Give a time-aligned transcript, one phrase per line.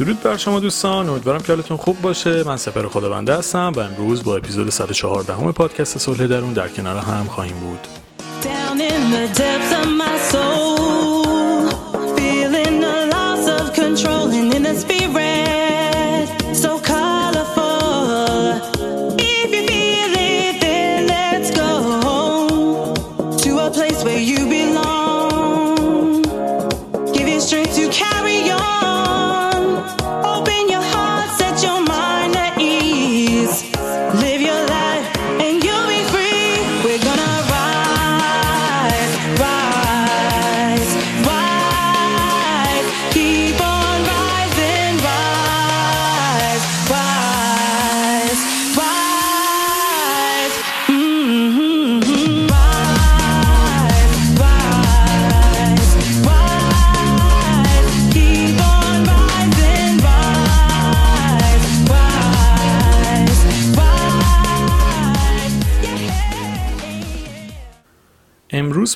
[0.00, 2.44] درود بر شما دوستان امیدوارم که حالتون خوب باشه.
[2.44, 6.96] من سپر خداونده هستم و امروز با اپیزود 114 همه پادکست صلح درون در کنار
[6.96, 7.80] هم خواهیم بود.
[8.42, 10.59] Down in the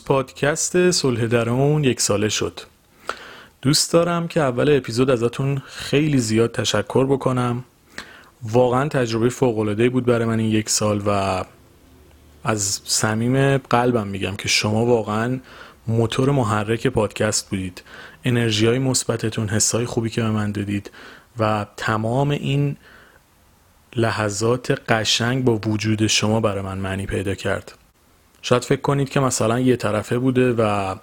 [0.06, 2.60] پادکست صلح درون یک ساله شد.
[3.62, 7.64] دوست دارم که اول اپیزود ازتون خیلی زیاد تشکر بکنم.
[8.42, 11.44] واقعا تجربه فوق‌العاده‌ای بود برای من این یک سال و
[12.44, 15.41] از صمیم قلبم میگم که شما واقعا
[15.86, 17.83] موتور محرک پادکست بودید.
[18.24, 20.91] انرژی های مثبتتون حسای خوبی که به من دادید
[21.39, 22.77] و تمام این
[23.96, 27.72] لحظات قشنگ با وجود شما برای من معنی پیدا کرد.
[28.47, 30.95] شاید فکر کنید که مثلا یه طرفه بوده و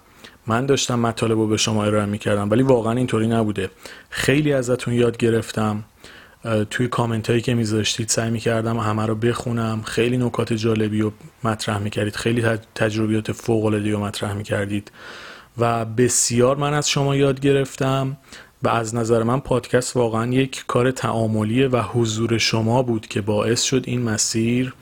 [0.46, 3.70] من داشتم مطالب رو به شما ارائه می‌کردم ولی واقعا اینطوری نبوده.
[4.10, 5.84] خیلی ازتون یاد گرفتم
[6.70, 9.82] توی کامنت هایی که میذاشتید سعی می‌کردم همه رو بخونم.
[9.82, 11.12] خیلی نکات جالبی رو
[11.44, 14.92] مطرح می‌کردید خیلی تج- تجربیات فوق العاده رو مطرح می‌کردید
[15.58, 18.16] و بسیار من از شما یاد گرفتم
[18.62, 23.62] و از نظر من پادکست واقعا یک کار تعاملیه و حضور شما بود که باعث
[23.62, 24.74] شد این مسیر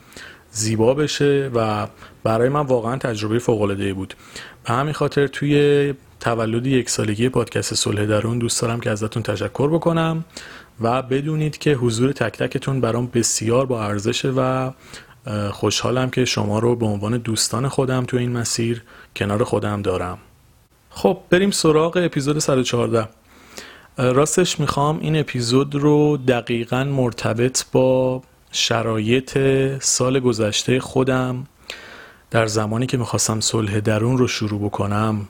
[0.50, 1.86] زیبا بشه و
[2.24, 4.14] برای من واقعا تجربه فوق العاده بود.
[4.64, 9.68] به همین خاطر توی تولد یک سالگی پادکست صلح درون دوست دارم که ازتون تشکر
[9.68, 10.24] بکنم
[10.80, 14.70] و بدونید که حضور تک تکتون برام بسیار با ارزشه و
[15.50, 18.83] خوشحالم که شما رو به عنوان دوستان خودم توی این مسیر
[19.16, 20.18] کنار خودم دارم.
[20.90, 23.08] خب بریم سراغ اپیزود 114
[23.98, 28.22] راستش می‌خوام این اپیزود رو دقیقا مرتبط با
[28.52, 29.38] شرایط
[29.83, 31.46] سال گذشته خودم
[32.30, 35.28] در زمانی که می‌خواستم صلح درون رو شروع بکنم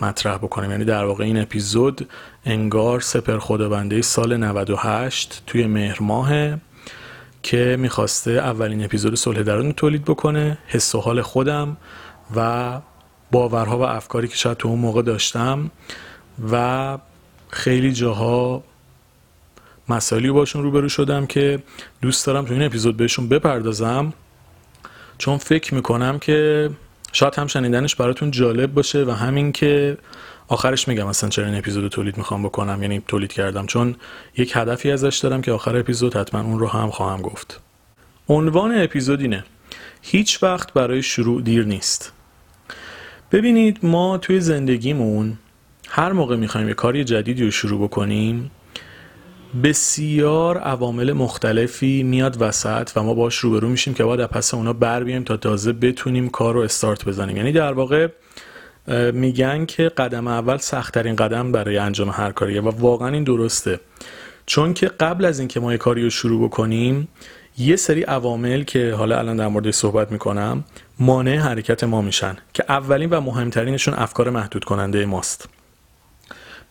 [0.00, 0.70] مطرح بکنم.
[0.70, 2.08] یعنی در واقع این اپیزود
[2.44, 6.58] انگار سپر خدابنده سال 98 توی مهر ماهه
[7.42, 11.76] که می‌خواسته اولین اپیزود صلح درون رو تولید بکنه حس و حال خودم
[12.36, 12.80] و
[13.30, 15.70] باورها و افکاری که شاید تو اون موقع داشتم
[16.52, 16.98] و
[17.48, 18.62] خیلی جاها
[19.90, 21.62] مسائلی باشون روبرو شدم که
[22.02, 24.12] دوست دارم تو این اپیزود بهشون بپردازم
[25.18, 26.70] چون فکر می‌کنم که
[27.12, 29.98] شاید هم شنیدنش براتون جالب باشه و همین که
[30.48, 33.96] آخرش میگم اصلا چرا این اپیزود تولید می‌خوام بکنم یعنی تولید کردم چون
[34.36, 37.60] یک هدفی ازش دارم که آخر اپیزود حتما اون رو هم خواهم گفت.
[38.28, 39.44] عنوان اپیزود اینه
[40.02, 42.12] هیچ وقت برای شروع دیر نیست.
[43.32, 45.38] ببینید ما توی زندگیمون
[45.88, 48.50] هر موقع می‌خوایم یه کاری جدیدی رو شروع بکنیم
[49.62, 55.04] بسیار عوامل مختلفی میاد وسط و ما باش روبرو میشیم که باید پس اونا بر
[55.04, 57.36] بیایم تا تازه بتونیم کار رو استارت بزنیم.
[57.36, 58.08] یعنی در واقع
[59.12, 63.80] میگن که قدم اول سختترین قدم برای انجام هر کاریه و واقعا این درسته.
[64.46, 67.08] چون که قبل از اینکه ما یه کاری رو شروع بکنیم
[67.58, 70.64] یه سری عوامل که حالا الان در موردش صحبت می‌کنم
[70.98, 75.48] مانع حرکت ما میشن که اولین و مهمترینشون افکار محدود کننده ماست.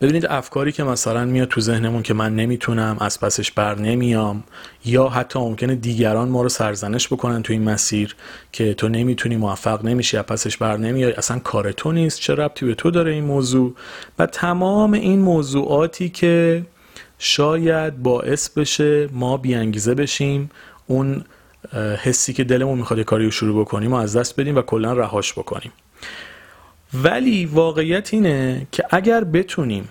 [0.00, 4.44] ببینید افکاری که مثلا میاد تو ذهنمون که من نمی‌تونم از پسش بر نمیام
[4.84, 8.16] یا حتی ممکنه دیگران ما رو سرزنش بکنن تو این مسیر
[8.52, 12.66] که تو نمی‌تونی موفق نمیشی از پسش بر نمیای اصلا کار تو نیست چه ربطی
[12.66, 13.74] به تو داره این موضوع؟
[14.18, 16.62] و تمام این موضوعاتی که
[17.18, 20.50] شاید باعث بشه ما بیانگیزه بشیم
[20.86, 21.24] اون
[22.02, 25.32] حسی که دلمون می‌خواد کاری رو شروع بکنیم و از دست بدیم و کلا رهاش
[25.32, 25.72] بکنیم.
[26.94, 29.88] ولی واقعیت اینه که اگر بتونیم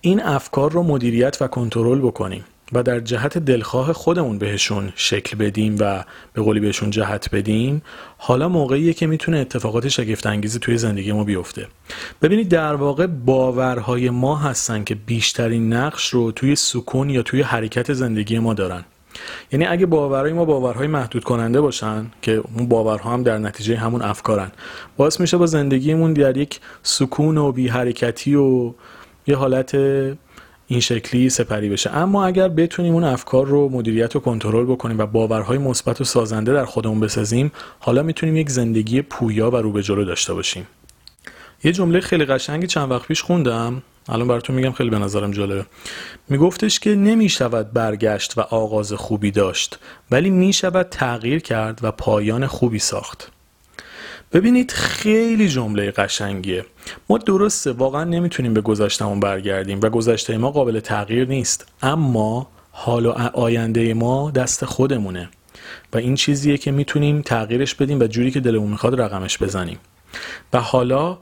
[0.00, 5.76] این افکار رو مدیریت و کنترل بکنیم و در جهت دلخواه خودمون بهشون شکل بدیم
[5.80, 7.82] و به قولی بهشون جهت بدیم
[8.18, 11.66] حالا موقعیه که می‌تونه اتفاقات شگفت انگیزی توی زندگی ما بیفته.
[12.22, 17.92] ببینید در واقع باورهای ما هستن که بیشترین نقش رو توی سکون یا توی حرکت
[17.92, 18.84] زندگی ما دارن.
[19.52, 24.02] یعنی اگه باورهای ما باورهای محدود کننده باشن که اون باورها هم در نتیجه همون
[24.02, 24.50] افکارن
[24.96, 28.72] باعث میشه با زندگیمون در یک سکون و بی حرکتی و
[29.26, 29.74] یه حالت
[30.70, 31.90] این شکلی سپری بشه.
[31.96, 36.52] اما اگر بتونیم اون افکار رو مدیریت و کنترل بکنیم و باورهای مثبت و سازنده
[36.52, 40.66] در خودمون بسازیم حالا می‌تونیم یک زندگی پویا و رو به جلو داشته باشیم.
[41.64, 43.82] یه جمله خیلی قشنگی چند وقت پیش خوندم.
[44.08, 45.66] الان براتون میگم خیلی به نظرم جالبه.
[46.28, 49.78] میگفتش که نمی‌شود برگشت و آغاز خوبی داشت
[50.10, 53.32] ولی می‌شود تغییر کرد و پایان خوبی ساخت.
[54.32, 56.64] ببینید خیلی جمله قشنگیه.
[57.08, 61.66] ما درسته واقعا نمی‌تونیم به گذشتمون برگردیم و گذشته ما قابل تغییر نیست.
[61.82, 65.28] اما حال و آینده ما دست خودمونه
[65.92, 69.78] و این چیزیه که می‌تونیم تغییرش بدیم و جوری که دلمون می‌خواد رقمش بزنیم.
[70.52, 71.18] و حالا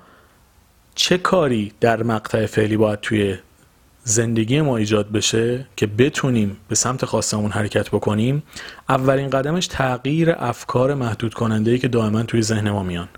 [0.98, 3.37] چه کاری در مقطع فعلی باید توی
[4.04, 8.43] زندگی ما ایجاد بشه که بتونیم به سمت خواستمون حرکت بکنیم؟
[8.88, 13.08] اولین قدمش تغییر افکار محدود کننده که دائما توی ذهن ما میان.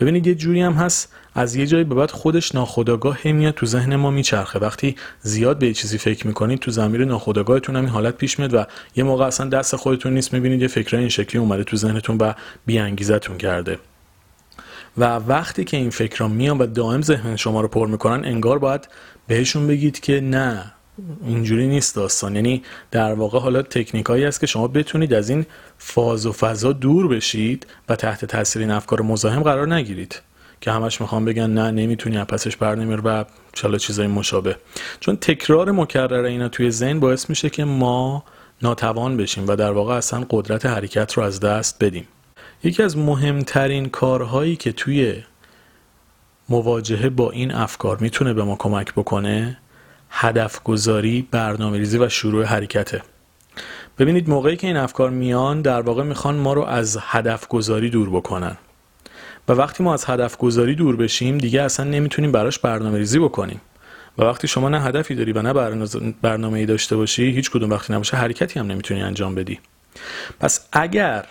[0.00, 3.96] ببینید یه جوری هم هست از یه جایی به بعد خودش ناخودآگاه میاد تو ذهن
[3.96, 4.58] ما میچرخه.
[4.58, 8.64] وقتی زیاد به چیزی فکر می‌کنید تو زمیر ناخودآگاهتون هم این حالت پیش میاد و
[8.96, 10.32] یه موقع اصلا دست خودتون نیست.
[10.32, 12.32] می‌بینید یه فکرای این شکلی اومده تو ذهنتون و
[12.66, 13.78] بیانگیزتون کرده.
[15.00, 18.88] و وقتی که این فکرها میان و دائم ذهن شما رو پر می‌کنن انگار باید
[19.26, 20.72] بهشون بگید که نه
[21.26, 22.34] اینجوری نیست داستان.
[22.34, 25.46] یعنی در واقع حالا تکنیکایی است که شما بتونید از این
[25.78, 30.20] فاز و فضا دور بشید و تحت تاثیر این افکار مزاحم قرار نگیرید.
[30.60, 34.56] که همش می‌خوام بگن نه نمی‌تونی از پسش بر نمیر و چلا چیزای مشابه.
[35.00, 38.24] چون تکرار مکرر اینا توی ذهن باعث میشه که ما
[38.62, 42.08] ناتوان بشیم و در واقع اصلا قدرت حرکت رو از دست بدیم.
[42.64, 45.22] یکی از مهمترین کارهایی که توی
[46.48, 49.58] مواجهه با این افکار می‌تونه به ما کمک بکنه
[50.10, 53.02] هدف گذاری برنامه ریزی و شروع حرکته.
[53.98, 58.10] ببینید موقعی که این افکار میان در واقع می‌خوان ما رو از هدف گذاری دور
[58.10, 58.56] بکنن.
[59.48, 63.60] و وقتی ما از هدف گذاری دور بشیم دیگه اصلا نمی‌تونیم براش برنامه ریزی بکنیم.
[64.18, 65.52] و وقتی شما نه هدفی داری و نه
[66.22, 69.60] برنامه ای داشته باشی هیچ کدوم وقتی نباشه حرکتی هم نمی‌تونی انجام بدی.
[70.40, 71.24] پس اگر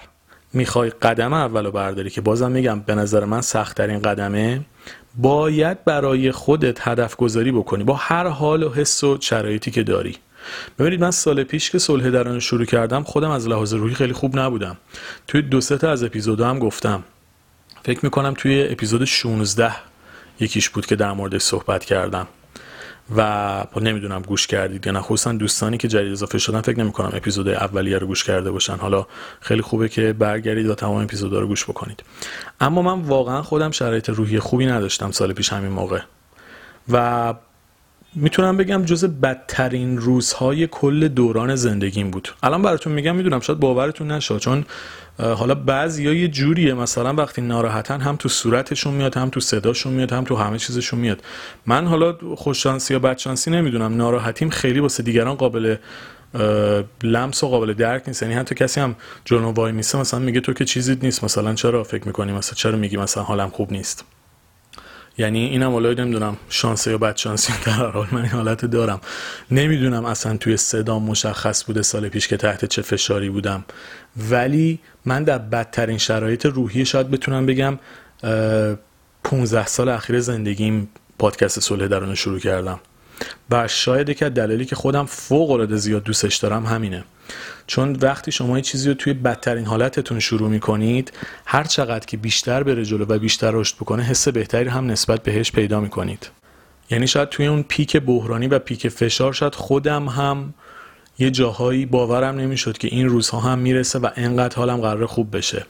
[0.53, 4.61] می‌خوای قدم اولو برداری که بازم میگم به نظر من سختترین قدمه
[5.17, 10.17] باید برای خودت هدف گذاری بکنی با هر حال و حس و شرایطی که داری.
[10.79, 14.39] ببینید من سال پیش که صلح درون شروع کردم خودم از لحاظ روحی خیلی خوب
[14.39, 14.77] نبودم.
[15.27, 17.03] توی دو سه تا از اپیزودها هم گفتم.
[17.83, 19.71] فکر می‌کنم توی اپیزود 16
[20.39, 22.27] یکیش بود که در موردش صحبت کردم.
[23.15, 24.99] و نمی‌دونم گوش کردید یا نه.
[24.99, 28.75] خصوصا دوستانی که جدید اضافه شدن فکر نمی کنم اپیزود اولیه رو گوش کرده باشن.
[28.75, 29.07] حالا
[29.41, 32.03] خیلی خوبه که برگردید و تمام اپیزودها رو گوش بکنید.
[32.61, 35.99] اما من واقعا خودم شرایط روحی خوبی نداشتم سال پیش همین موقع.
[36.91, 37.33] و
[38.15, 42.29] می‌تونم بگم جز بدترین روزهای کل دوران زندگیم بود.
[42.43, 44.65] الان براتون میگم می‌دونم شاید باورتون نشه چون
[45.19, 46.73] حالا بعضی یه جوریه.
[46.73, 50.99] مثلا وقتی ناراحتن هم تو صورتشون میاد هم تو صداشون میاد هم تو همه چیزشون
[50.99, 51.23] میاد.
[51.65, 53.97] من حالا خوششانسی یا بدشانسی نمی‌دونم.
[53.97, 55.75] ناراحتیم خیلی واسه دیگران قابل
[57.03, 58.21] لمس و قابل درک نیست.
[58.21, 58.95] یعنی حتی کسی هم
[59.25, 61.23] جلو وای میسه مثلا میگه تو که چیزی نیست.
[61.23, 64.05] مثلا چرا فکر می‌کنی؟ مثلا چرا میگی مثلا حالم خوب نیست؟
[65.19, 69.01] یعنی اینم ولای نمی‌دونم شانسه یا بد شانسی در حال من این حالت دارم.
[69.51, 73.65] نمی‌دونم اصلا توی صدا مشخص بوده سال پیش که تحت چه فشاری بودم.
[74.29, 77.79] ولی من در بدترین شرایط روحی شاید بتونم بگم
[79.23, 80.89] 15 سال اخیر زندگیم
[81.19, 82.79] پادکست صلح درون شروع کردم.
[83.51, 87.03] و شاید که دلیلی که خودم فوق العاده زیاد دوستش دارم همینه.
[87.67, 91.13] چون وقتی شما یه چیزی رو توی بدترین حالتتون شروع می‌کنید
[91.45, 95.51] هر چقدر که بیشتر بره جلو و بیشتر رشد بکنه حس بهتری هم نسبت بهش
[95.51, 96.29] پیدا می‌کنید.
[96.89, 100.53] یعنی شاید توی اون پیک بحرانی و پیک فشار شاید خودم هم
[101.19, 105.65] یه جاهایی باورم نمی‌شد که این روزها هم می‌رسه و انقدر حالم قرار خوب بشه.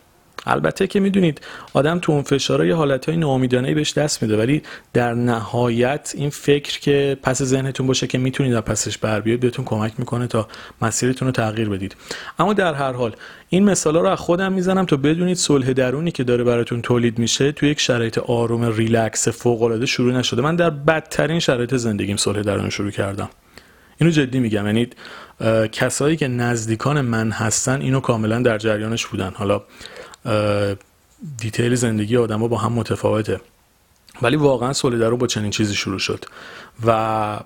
[0.46, 1.42] البته که می‌دونید
[1.74, 4.62] آدم تو اون فشارها یه حالتهای ناامیدانه بهش دست میده ولی
[4.94, 9.66] در نهایت این فکر که پس ذهنتون باشه که می‌تونید از پسش بر بیاد بهتون
[9.66, 10.48] کمک می‌کنه تا
[10.82, 11.96] مسیرتون رو تغییر بدید.
[12.40, 13.16] اما در هر حال
[13.50, 17.52] این مثالا رو از خودم می‌زنم تا بدونید صلح درونی که داره براتون تولید میشه
[17.52, 20.42] تو یک شرایط آروم ریلکس فوق العاده شروع نشده.
[20.42, 23.30] من در بدترین شرایط زندگیم صلح درون شروع کردم.
[23.98, 24.88] اینو جدی میگم یعنی
[25.72, 29.32] کسایی که نزدیکان من هستن اینو کاملا در جریانش بودن.
[29.36, 29.62] حالا
[31.38, 33.42] دیتیل زندگی آدما با هم متفاوته.
[34.22, 36.26] ولی واقعا رو با چنین چیزی شروع شد.
[36.86, 37.40] و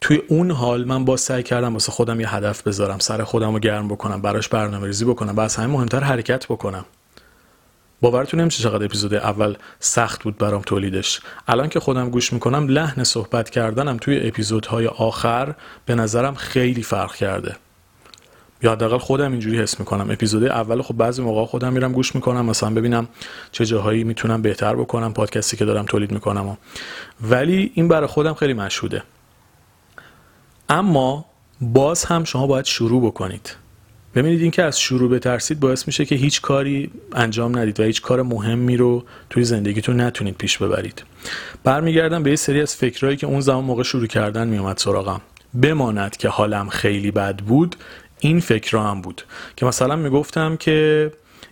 [0.00, 3.58] توی اون حال من با سعی کردم واسه خودم یه هدف بذارم سر خودم رو
[3.58, 6.84] گرم بکنم براش برنامه ریزی بکنم و از همه مهمتر حرکت بکنم.
[8.00, 11.20] باورتون نمیشه چقدر اپیزود اول سخت بود برام تولیدش.
[11.48, 15.54] الان که خودم گوش می‌کنم لحن صحبت کردنم توی اپیزودهای آخر
[15.86, 17.56] به نظرم خیلی فرق کرده.
[18.66, 20.10] یا حداقل خودم اینجوری حس می‌کنم.
[20.10, 23.08] اپیزود اول خب بعضی موقع خودم میرم گوش می‌کنم مثلا ببینم
[23.52, 26.56] چه جاهایی می‌تونم بهتر بکنم پادکستی که دارم تولید می‌کنم
[27.20, 29.02] ولی این برای خودم خیلی مشهوده.
[30.68, 31.24] اما
[31.60, 33.56] باز هم شما باید شروع بکنید.
[34.14, 38.22] ببینید اینکه از شروع بترسید باعث میشه که هیچ کاری انجام ندید و هیچ کار
[38.22, 41.02] مهمی رو توی زندگیتون نتونید پیش ببرید.
[41.64, 45.20] برمیگردم به یه سری از فکرهایی که اون زمان موقع شروع کردن میومد سراغم.
[45.62, 47.76] بماند که حالم خیلی بد بود
[48.26, 49.22] این فکر هم بود
[49.56, 51.10] که مثلا می‌گفتم که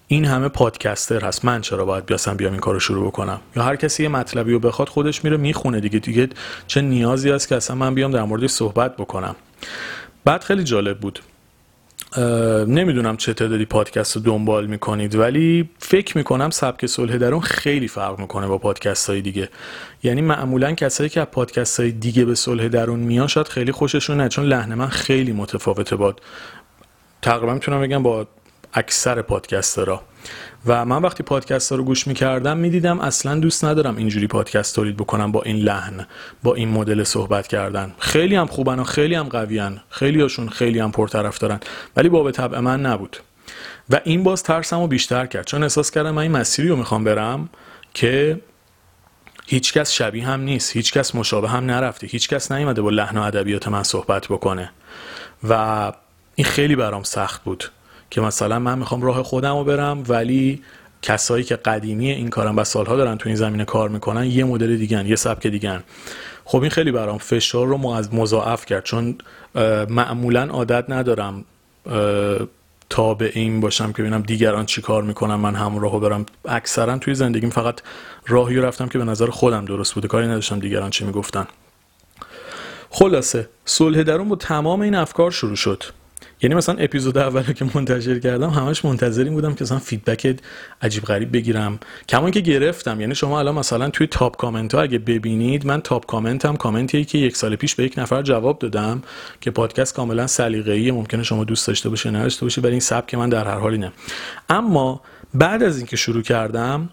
[0.08, 3.76] این همه پادکستر هست من چرا باید بیاسم بیام این کارو شروع بکنم؟ یا هر
[3.76, 6.28] کسی یه مطلبی رو بخواد خودش میره می‌خونه دیگه دیگه
[6.66, 9.36] چه نیازی هست که اصلا من بیام در موردش صحبت بکنم.
[10.24, 11.20] بعد خیلی جالب بود.
[12.66, 18.18] نمی‌دونم چه تعدادی پادکست رو دنبال می‌کنید ولی فکر می‌کنم سبک صلح درون خیلی فرق
[18.18, 19.48] می‌کنه با پادکست های دیگه.
[20.02, 24.16] یعنی معمولا کسایی که از پادکست های دیگه به صلح درون میان شاید خیلی خوششون
[24.16, 26.16] نه چون لحن من خیلی متفاوته با
[27.24, 28.26] تقریبا می‌تونم بگم با
[28.74, 30.02] اکثر پادکسترها.
[30.66, 34.96] و من وقتی پادکست ها رو گوش می‌کردم می‌دیدم اصلا دوست ندارم اینجوری پادکست تولید
[34.96, 36.06] بکنم با این لحن
[36.42, 37.94] با این مدل صحبت کردن.
[37.98, 41.60] خیلی هم خوبن و خیلی هم قویان خیلی هاشون خیلی هم پرطرف دارن.
[41.96, 43.16] ولی با به طبع من نبود.
[43.90, 45.46] و این باز ترسم رو بیشتر کرد.
[45.46, 47.48] چون احساس کردم من این مسیری رو می‌خوام برم
[47.94, 48.40] که
[49.46, 50.76] هیچکس شبیه هم نیست.
[50.76, 52.06] هیچکس مشابه هم نرفته.
[52.06, 54.72] هیچکس نیومده با لحن و ادبیات من صحبت بکنه.
[55.48, 55.92] و
[56.34, 57.70] این خیلی برام سخت بود
[58.10, 60.62] که مثلا من می‌خوام راه خودم رو برم ولی
[61.02, 64.76] کسایی که قدیمی این کارن و سالها دارن تو این زمینه کار می‌کنن یه مدل
[64.76, 65.82] دیگن یه سبک دیگن
[66.44, 67.78] خب این خیلی برام فشار رو
[68.12, 69.18] مضاعف کرد چون
[69.88, 71.44] معمولا عادت ندارم
[73.18, 76.26] به این باشم که ببینم دیگران چی کار می‌کنن من همون راهو برم.
[76.44, 77.80] اکثرا توی زندگیم فقط
[78.26, 81.46] راهی رفتم که به نظر خودم درست بوده کاری نداشتم دیگران چی می‌گفتن.
[82.90, 85.84] خلاصه صلح درون با تمام این افکار شروع شد.
[86.42, 90.36] یعنی مثلا اپیزود اول که منتشر کردم همش منتظر بودم که مثلا feedback
[90.82, 91.78] عجیب غریب بگیرم.
[92.08, 93.00] کما اینکه گرفتم.
[93.00, 97.04] یعنی شما الان مثلا توی top comment ها اگه ببینید من top comment هم کامنتیه
[97.04, 99.02] که یک سال پیش به یک نفر جواب دادم
[99.40, 103.28] که پادکست کاملا سلیقه‌ای ممکنه شما دوست داشته باشه نداشته باشه ولی این سبک من
[103.28, 103.92] در هر حال اینه
[104.48, 105.00] اما
[105.34, 106.88] بعد از اینکه شروع کردم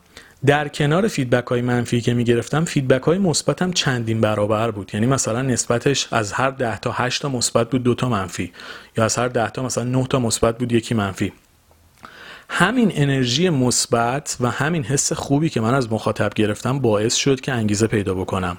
[0.45, 4.91] در کنار feedback های منفی که می‌گرفتم feedback های مثبتم چندین برابر بود.
[4.93, 8.51] یعنی مثلا نسبتش از هر 10 تا 8 تا مثبت بود دو تا منفی
[8.97, 11.33] یا از هر 10 تا مثلا 9 تا مثبت بود یکی منفی.
[12.49, 17.51] همین انرژی مثبت و همین حس خوبی که من از مخاطب گرفتم باعث شد که
[17.51, 18.57] انگیزه پیدا بکنم.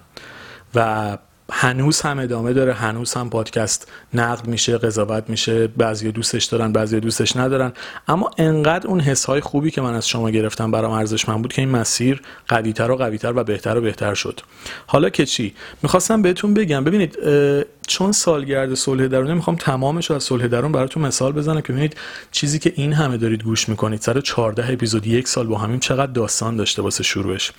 [0.75, 1.19] و
[1.54, 7.00] هنوز هم ادامه داره هنوز هم پادکست نقد میشه قضاوت میشه بعضی دوستش دارن بعضی
[7.00, 7.73] دوستش ندارن.
[8.09, 11.62] اما انقدر اون حس های خوبی که من از شما گرفتم برام ارزشمند بود که
[11.62, 14.40] این مسیر قویتر و قویتر و بهتر و بهتر شد.
[14.87, 16.85] حالا که چی؟ می‌خواستم بهتون بگم.
[16.85, 17.18] ببینید
[17.87, 21.97] چون سالگرد صلح درون می‌خوام تمامش رو از صلح درون براتون مثال بزنم که ببینید
[22.30, 24.00] چیزی که این همه دارید گوش می‌کنید.
[24.00, 27.52] سر 14 اپیزود یک سال با همین چقدر داستان داشته واسه شروعش.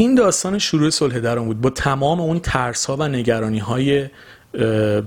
[0.00, 1.60] این داستان شروع صلح درون بود.
[1.60, 4.08] با تمام اون ترس ها و نگرانی های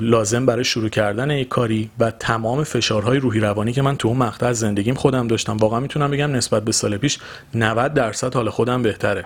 [0.02, 4.18] لازم برای شروع کردن یک کاری و تمام فشارهای روحی روانی که من تو اون
[4.18, 7.20] مقطع از زندگیم خودم داشتم واقعا می‌تونم بگم نسبت به سال پیش
[7.56, 9.26] 90 درصد حال خودم بهتره.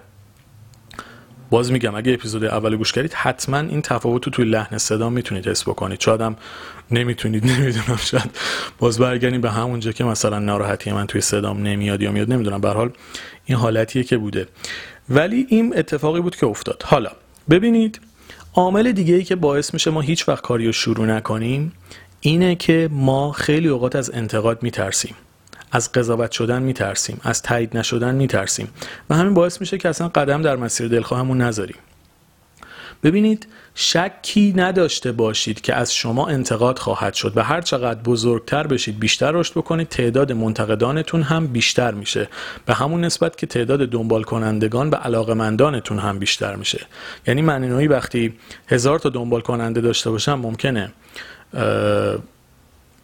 [1.50, 5.48] باز میگم اگه اپیزود اول گوش کردید حتما این تفاوت رو توی لحن صدا می‌تونید
[5.48, 6.00] حس بکنید.
[6.00, 6.36] شاید هم
[6.92, 8.30] نمی‌تونید نمی‌دونم شاید
[8.80, 12.62] باز برگردیم به همونجا که مثلا ناراحتی من توی صدام نمیاد یا میاد نمی‌دونم.
[12.62, 12.92] به حال
[13.46, 14.48] این حالتیه که بوده.
[15.10, 16.84] ولی این اتفاقی بود که افتاد.
[16.86, 17.10] حالا
[17.50, 18.00] ببینید
[18.54, 21.72] عامل دیگه ای که باعث میشه ما هیچ وقت کاری رو شروع نکنیم
[22.22, 25.16] اینه که ما خیلی اوقات از انتقاد میترسیم.
[25.72, 28.68] از قضاوت شدن میترسیم از تایید نشدن میترسیم
[29.10, 31.78] و همین باعث میشه که اصلا قدم در مسیر دلخواهمون نذاریم.
[33.04, 39.00] ببینید شکی نداشته باشید که از شما انتقاد خواهد شد و هر چقدر بزرگتر بشید
[39.00, 42.30] بیشتر رشد بکنید تعداد منتقدانتون هم بیشتر میشه.
[42.66, 46.82] به همون نسبت که تعداد دنبال کنندگان و علاقمندانتون هم بیشتر میشه.
[47.28, 48.34] یعنی من وقتی
[48.68, 50.92] هزار تا دنبال کننده داشته باشم ممکنه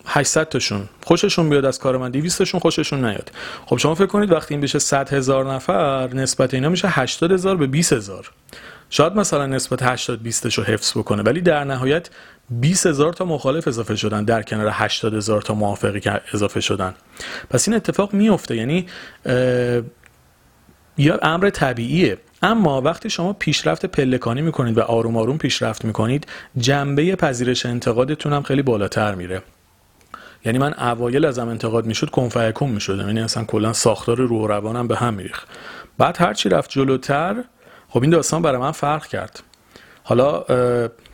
[0.06, 0.90] 800 تاشون.
[1.04, 3.32] خوششون بیاد از کار من 200 تاشون خوششون نیاد.
[3.66, 7.58] خب شما فکر کنید وقتی این بشه 100 هزار نفر نسبت اینا میشه 80 هزار
[7.58, 8.32] به 20 هزار.
[8.90, 12.10] شاید مثلا نسبت 80 20 رو حفظ بکنه ولی در نهایت
[12.50, 16.94] 20 هزار تا مخالف اضافه شدن در کنار 80 هزار تا موافقی که اضافه شدن.
[17.50, 18.86] پس این اتفاق میفته یعنی
[20.98, 22.18] یا امر طبیعیه.
[22.42, 26.28] اما وقتی شما پیشرفت پلکانی می‌کنید و آروم آروم پیشرفت می‌کنید
[26.58, 29.42] جنبه پذیرش انتقادتون هم خیلی بالاتر میره.
[30.46, 33.08] یعنی من اوایل ازم انتقاد می‌شد کنفیکون می‌شدم.
[33.08, 35.48] یعنی اصلا کلا ساختار روح و روانم به هم میریخت.
[35.98, 37.36] بعد هرچی رفت جلوتر
[37.90, 39.44] خب این داستان برای من فرق کرد.
[40.04, 40.44] حالا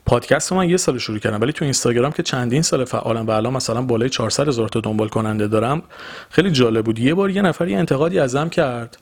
[0.05, 3.31] پادکست رو من یه سال شروع کردم ولی تو اینستاگرام که چندین سال فعالم و
[3.31, 5.81] الان مثلا بالای 400 هزار تا دنبال کننده دارم
[6.29, 7.00] خیلی جالب بود.
[7.00, 8.98] یه بار یه نفر یه انتقادی ازم کرد.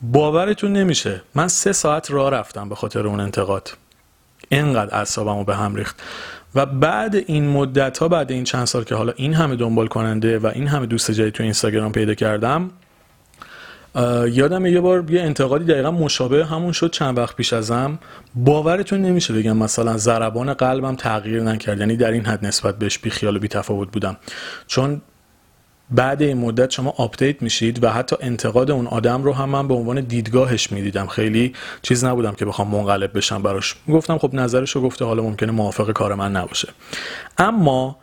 [0.00, 3.70] باورتون نمیشه من سه ساعت راه رفتم به خاطر اون انتقاد.
[4.50, 6.02] انقدر اعصابمو به هم ریخت.
[6.54, 10.38] و بعد این مدت ها بعد این چند سال که حالا این همه دنبال کننده
[10.38, 12.70] و این همه دوست جدید تو اینستاگرام پیدا کردم
[14.30, 17.98] یادم یه بار یه انتقادی دقیقا مشابه همون شد چند وقت پیش ازم.
[18.34, 23.10] باورتون نمیشه بگم مثلا ضربان قلبم تغییر نکرد یعنی در این حد نسبت بهش بی
[23.10, 24.16] خیال و بی تفاوت بودم.
[24.66, 25.02] چون
[25.90, 29.74] بعد این مدت شما آپدیت میشید و حتی انتقاد اون آدم رو هم من به
[29.74, 31.06] عنوان دیدگاهش می‌دیدم.
[31.06, 33.76] خیلی چیز نبودم که بخوام منقلب بشم براش.
[33.88, 36.68] گفتم خب نظرش رو گفته حالا ممکنه موافق کار من نباشه.
[37.38, 37.96] اما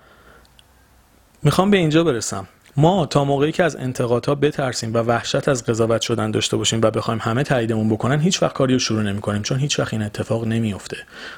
[1.44, 2.48] می‌خوام به اینجا برسم.
[2.80, 6.92] ما تا موقعی که از انتقادها بترسیم و وحشت از قضاوت شدن داشته باشیم و
[6.92, 10.48] بخوایم همه تاییدمون بکنن هیچ وقت کاری رو شروع نمی‌کنیم چون هیچ وقت این اتفاق
[10.48, 10.98] نمیفته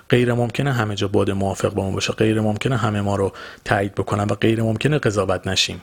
[0.09, 3.31] غیر ممکنه همه جا باد موافق با ما باشه غیر ممکنه همه ما رو
[3.65, 5.81] تایید بکنن و غیر ممکنه قضاوت نشیم.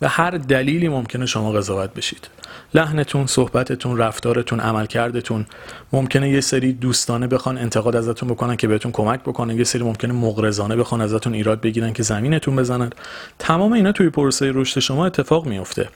[0.00, 2.28] به هر دلیلی ممکنه شما قضاوت بشید.
[2.74, 5.46] لحنتون صحبتتون رفتارتون عملکردتون
[5.92, 10.12] ممکنه یه سری دوستانه بخوان انتقاد ازتون بکنن که بهتون کمک بکنن یه سری ممکنه
[10.12, 12.90] مغرضانه بخوان ازتون ایراد بگیرن که زمینتون بزنن.
[13.38, 15.88] تمام اینا توی پروسه رشد شما اتفاق میفته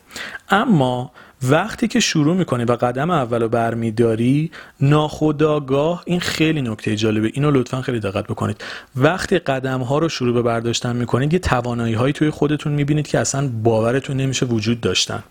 [0.50, 7.30] اما وقتی که شروع می‌کنی و قدم اول رو برمیداری ناخداگاه این خیلی نکته جالبه.
[7.35, 8.64] اینو لطفا خیلی دقت بکنید.
[8.97, 13.18] وقتی قدم ها رو شروع به برداشتن می‌کنید یه توانایی هایی توی خودتون می‌بینید که
[13.18, 15.23] اصلا باورتون نمیشه وجود داشتن.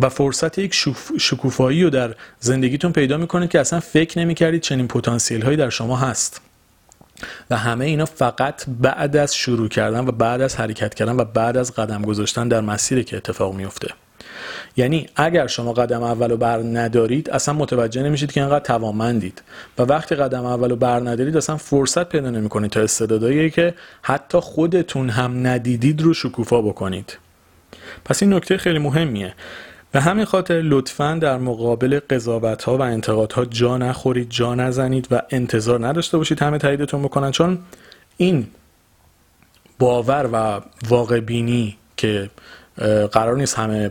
[0.00, 0.74] و فرصت یک
[1.18, 5.96] شکوفایی رو در زندگیتون پیدا می‌کنید که اصلا فکر نمی‌کردید چنین پتانسیل هایی در شما
[5.96, 6.40] هست.
[7.50, 11.56] و همه اینا فقط بعد از شروع کردن و بعد از حرکت کردن و بعد
[11.56, 13.88] از قدم گذاشتن در مسیری که اتفاق میفته
[14.76, 19.42] یعنی اگر شما قدم اول بر ندارید اصلا متوجه نمیشید که انقدر توانمندید.
[19.78, 25.10] و وقتی قدم اول بر ندارید اصلا فرصت پیدا نمی‌کنید تا استعدادایی که حتی خودتون
[25.10, 27.18] هم ندیدید رو شکوفا بکنید.
[28.04, 29.34] پس این نکته خیلی مهمیه.
[29.92, 35.08] به همین خاطر لطفا در مقابل قضاوت ها و انتقاد ها جا نخورید جا نزنید
[35.10, 37.58] و انتظار نداشته باشید همه تاییدتون بکنن چون
[38.16, 38.46] این
[39.78, 42.30] باور و واقع بینی که
[43.12, 43.90] قرار نیست همه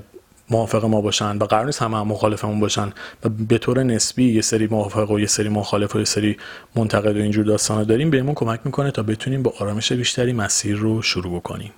[0.50, 4.42] موافق ما باشن و قرار نیست همه هم مخالفمون باشن و به طور نسبی یه
[4.42, 6.38] سری موافق و یه سری مخالف و یه سری
[6.76, 11.02] منتقد و اینجور داستانا داریم بهمون کمک می‌کنه تا بتونیم با آرامش بیشتری مسیر رو
[11.02, 11.72] شروع بکنیم.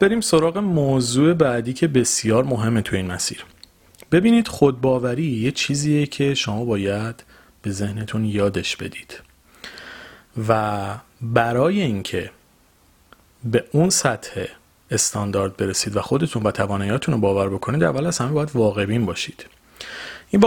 [0.00, 3.44] بریم سراغ موضوع بعدی که بسیار مهمه تو این مسیر.
[4.12, 7.24] ببینید خودباوری یه چیزیه که شما باید
[7.62, 9.20] به ذهنتون یادش بدید.
[10.48, 10.86] و
[11.20, 12.30] برای اینکه
[13.44, 14.44] به اون سطح
[14.90, 19.06] استاندارد برسید و خودتون و تواناییاتون رو باور بکنید اول از همه باید واقع بین
[19.06, 19.46] باشید.
[20.30, 20.42] این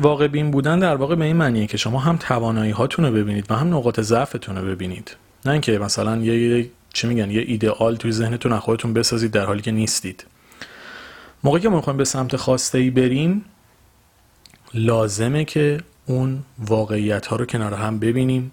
[0.00, 3.50] واقع بین بودن در واقع به این معنیه که شما هم توانایی هاتون رو ببینید
[3.50, 5.16] و هم نقاط ضعفتون رو ببینید.
[5.44, 9.70] نه اینکه مثلا یه چی میگن؟ یه ایدئال توی ذهنتون خودتون بسازید در حالی که
[9.70, 10.26] نیستید.
[11.44, 13.44] موقعی که ما می‌خوایم به سمت خواسته ای بریم
[14.74, 18.52] لازمه که اون واقعیت ها رو کنار هم ببینیم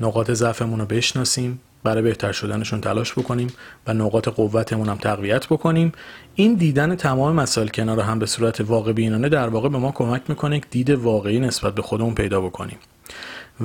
[0.00, 3.48] نقاط ضعفمون رو بشناسیم برای بهتر شدنشون تلاش بکنیم
[3.86, 5.92] و نقاط قوتمون هم تقویت بکنیم.
[6.34, 10.22] این دیدن تمام مسائل کنار هم به صورت واقع بینانه در واقع به ما کمک
[10.28, 12.78] می‌کنه دید واقعی نسبت به خودمون پیدا بکنیم.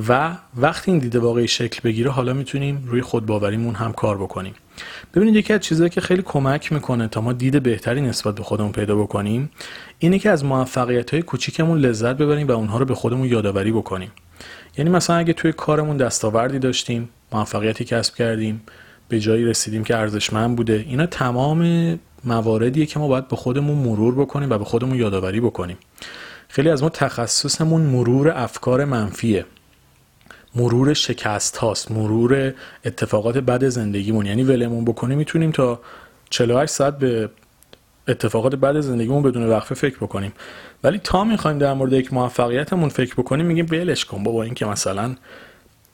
[0.09, 4.53] و وقتی این دیده واقعی شکل بگیره حالا می‌تونیم روی خودباوریمون هم کار بکنیم.
[5.13, 8.71] ببینید یکی از چیزهایی که خیلی کمک می‌کنه تا ما دید بهتری نسبت به خودمون
[8.71, 9.49] پیدا بکنیم
[9.99, 14.11] اینه که از موفقیت های کوچیکمون لذت ببریم و اونها رو به خودمون یادآوری بکنیم.
[14.77, 18.61] یعنی مثلا اگه توی کارمون دستاوردی داشتیم موفقیتی کسب کردیم
[19.09, 24.15] به جایی رسیدیم که ارزشمند بوده اینا تمام مواردیه که ما باید به خودمون مرور
[24.15, 25.77] بکنیم و به خودمون یادآوری بکنیم.
[26.47, 29.45] خیلی از ما تخصصمون مرور افکار منفیه.
[30.55, 32.53] مرور شکست هاست مرور
[32.85, 34.25] اتفاقات بد زندگیمون.
[34.25, 35.79] یعنی ولمون بکنیم می‌تونیم تا
[36.29, 37.29] 48 ساعت به
[38.07, 40.33] اتفاقات بد زندگیمون بدون وقفه فکر بکنیم.
[40.83, 44.65] ولی تا می‌خوایم در مورد یک موفقیتمون فکر بکنیم میگیم ولش کن بابا این که
[44.65, 45.15] مثلا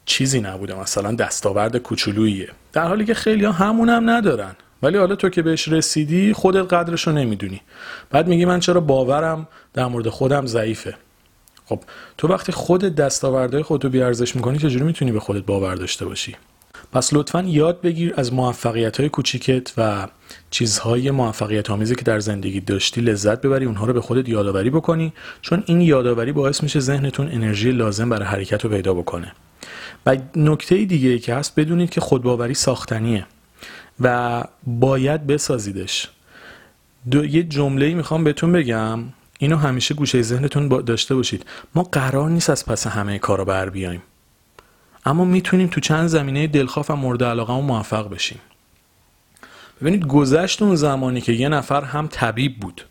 [0.06, 0.80] چیزی نبوده.
[0.80, 2.50] مثلا دستاورد کوچولوییه.
[2.74, 4.56] در حالی که خیلی ها همون هم ندارن.
[4.84, 7.62] ولی حالا تو که بهش رسیدی خودت قدرش رو نمی‌دونی.
[8.10, 10.95] بعد میگی من چرا باورم در مورد خودم ضعیفه.
[11.71, 11.79] خب
[12.17, 16.36] تو وقتی خودت دستاوردهای خودتو بیارزش می‌کنی چجوری می‌تونی به خودت باور داشته باشی؟
[16.91, 20.07] پس لطفا یاد بگیر از موفقیت های کوچیکت و
[20.49, 25.13] چیزهای موفقیت آمیزی که در زندگی داشتی لذت ببری اونها رو به خودت یادآوری بکنی
[25.41, 29.31] چون این یادآوری باعث میشه ذهنتون انرژی لازم برای حرکت رو پیدا بکنه.
[30.05, 33.25] و نکته دیگه ای که هست بدونید که خودباوری ساختنیه
[33.99, 36.10] و باید بسازیدش.
[37.12, 39.03] دو یه جمله می‌خوام بهتون بگم.
[39.41, 41.45] اینو همیشه گوشه ذهنتون داشته باشید.
[41.75, 44.01] ما قرار نیست از پس همه کارا بر بیایم.
[45.06, 48.39] اما می‌تونیم تو چند زمینه دلخواه و مورد علاقه و موفق بشیم.
[49.82, 52.82] ببینید گذشت اون زمانی که یه نفر هم طبیب بود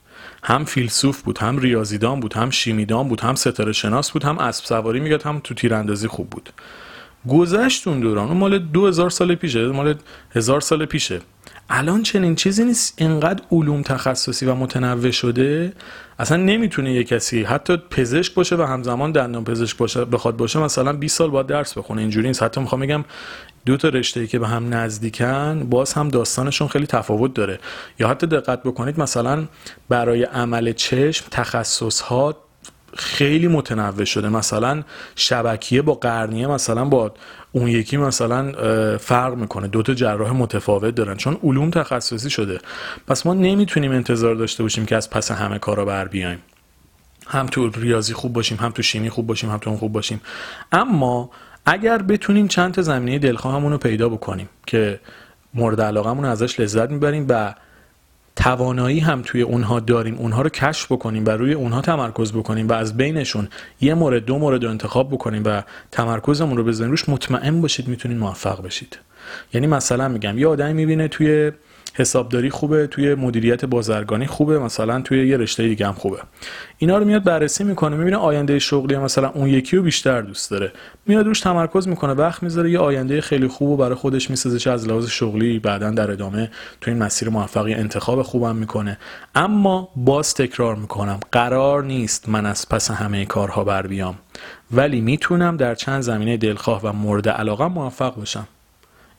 [0.43, 4.65] هم فیلسوف بود هم ریاضیدان بود هم شیمیدان بود هم ستاره شناس بود هم اسب
[4.65, 6.51] سواری میگه هم تو تیراندازی خوب بود.
[7.29, 9.95] گذشت اون دوران اون مال دو هزار سال پیشه مال
[10.35, 11.21] هزار سال پیشه.
[11.73, 12.95] الان چنین چیزی نیست.
[12.97, 15.73] اینقدر علوم تخصصی و متنوع شده
[16.19, 20.93] اصلا نمی‌تونه یه کسی حتی پزشک باشه و همزمان دندان پزشک باشه بخواد باشه مثلا
[20.93, 22.43] 20 سال باید درس بخونه اینجوری نیست.
[22.43, 23.05] حتی می‌خوام بگم
[23.67, 27.59] دو تا رشته ای که به هم نزدیکن باز هم داستانشون خیلی تفاوت داره.
[27.99, 29.45] یا حتی دقت بکنید مثلا
[29.89, 32.37] برای عمل چشم تخصص ها
[32.97, 34.29] خیلی متنوع شده.
[34.29, 34.83] مثلا
[35.17, 37.13] شبکیه با قرنیه مثلا با
[37.53, 38.53] اون یکی مثلا
[38.99, 39.69] فرق می‌کنه.
[39.69, 41.17] دو تا جراح متفاوت دارن.
[41.17, 42.59] چون علوم تخصصی شده.
[43.07, 46.39] پس ما نمی‌تونیم انتظار داشته باشیم که از پس همه کارا بر بیایم.
[47.27, 50.21] هم تو ریاضی خوب باشیم هم تو شیمی خوب باشیم هم تو اون خوب باشیم.
[50.73, 51.31] اما
[51.67, 55.01] اگر بتونیم چند تا زمینه دلخواهمون رو پیدا بکنیم که
[55.55, 57.55] مورد علاقمون ازش لذت می‌بریم و
[58.41, 62.73] توانایی هم توی اونها داریم اونها رو کشف بکنیم و روی اونها تمرکز بکنیم و
[62.73, 63.49] از بینشون
[63.81, 68.19] یه مورد دو مورد رو انتخاب بکنیم و تمرکزمون رو بزنیم روش مطمئن باشید می‌تونید
[68.19, 68.99] موفق بشید.
[69.55, 71.53] یعنی مثلا میگم یه آدمی می‌بینه توی
[72.01, 76.19] حسابداری خوبه توی مدیریت بازرگانی خوبه مثلا توی یه رشته دیگه هم خوبه.
[76.79, 80.73] اینا رو میاد بررسی می‌کنه می‌بینه آینده شغلی مثلا اون یکی رو بیشتر دوست داره.
[81.07, 85.09] میاد روش تمرکز می‌کنه وقت می‌ذاره یه آینده خیلی خوب برای خودش می‌سازه از لحاظ
[85.09, 88.99] شغلی بعدا در ادامه تو این مسیر موفقی انتخاب خوبم می‌کنه.
[89.35, 94.15] اما باز تکرار می‌کنم قرار نیست من از پس همه کارها بر بیام.
[94.73, 98.47] ولی می‌تونم در چند زمینه دلخواه و مورد علاقه موفق باشم.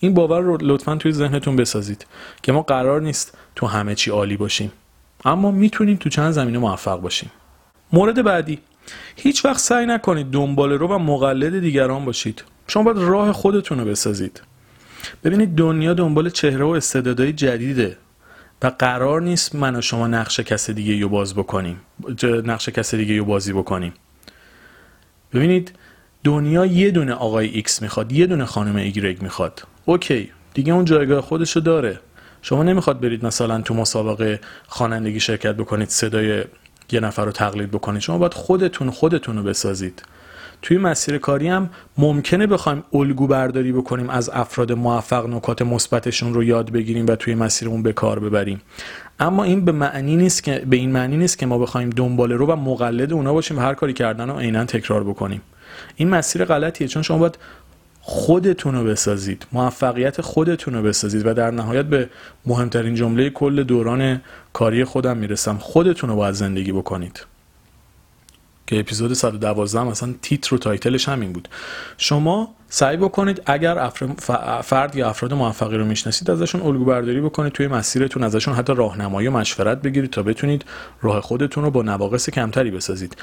[0.04, 2.06] این باور رو لطفا توی ذهنتون بسازید
[2.44, 4.72] که ما قرار نیست تو همه چی عالی باشیم.
[5.26, 7.32] اما می‌تونیم تو چند زمینه موفق باشیم.
[7.94, 8.60] مورد بعدی
[9.16, 12.44] هیچ وقت سعی نکنید دنبال رو و مقلد دیگران باشید.
[12.68, 14.42] شما باید راه خودتون رو بسازید.
[15.24, 17.98] ببینید دنیا دنبال چهره و استعدادهای جدیده
[18.62, 21.82] و قرار نیست من و شما نقش کس دیگه رو باز بکنیم.
[22.24, 23.94] نقش کس دیگه رو بازی بکنیم.
[25.34, 25.74] ببینید
[26.24, 29.64] دنیا یه دونه آقای X می‌خواد یه دونه خانم ایگرگ می‌خواد.
[29.86, 32.00] okay دیگه اون جایگاه خودشو داره.
[32.41, 36.44] شما نمی‌خواد برید مثلا تو مسابقه خوانندگی شرکت بکنید صدای
[36.91, 38.02] یه نفر رو تقلید بکنید.
[38.02, 40.04] شما باید خودتون خودتون رو بسازید.
[40.62, 46.44] توی مسیر کاری هم ممکنه بخوایم الگو برداری بکنیم از افراد موفق نکات مثبتشون رو
[46.44, 48.62] یاد بگیریم و توی مسیرمون به کار ببریم.
[49.20, 52.46] اما این به معنی نیست که به این معنی نیست که ما بخوایم دنبال رو
[52.46, 55.41] و مقلد اونا باشیم و هر کاری کردن رو عینا تکرار بکنیم.
[55.96, 57.38] این مسیر غلطیه چون شما باید
[58.02, 59.46] خودتون رو بسازید.
[59.52, 62.10] موفقیت خودتون رو بسازید و در نهایت به
[62.46, 64.22] مهمترین جمله کل دوران
[64.54, 65.58] کاری خودم می‌رسم.
[65.58, 67.26] خودتون رو باید زندگی بکنید.
[68.68, 71.50] که اپیزود 112 مثلا تیتر و تایتلش همین بود.
[71.98, 73.90] شما سعی بکنید اگر
[74.64, 79.28] فرد یا افراد موفقی رو می‌شناسید ازشون الگو برداری بکنید توی مسیرتون ازشون حتی راهنمایی
[79.28, 80.66] و مشورت بگیرید تا بتونید
[81.02, 83.18] راه خودتون رو با نواقص کمتری بسازید.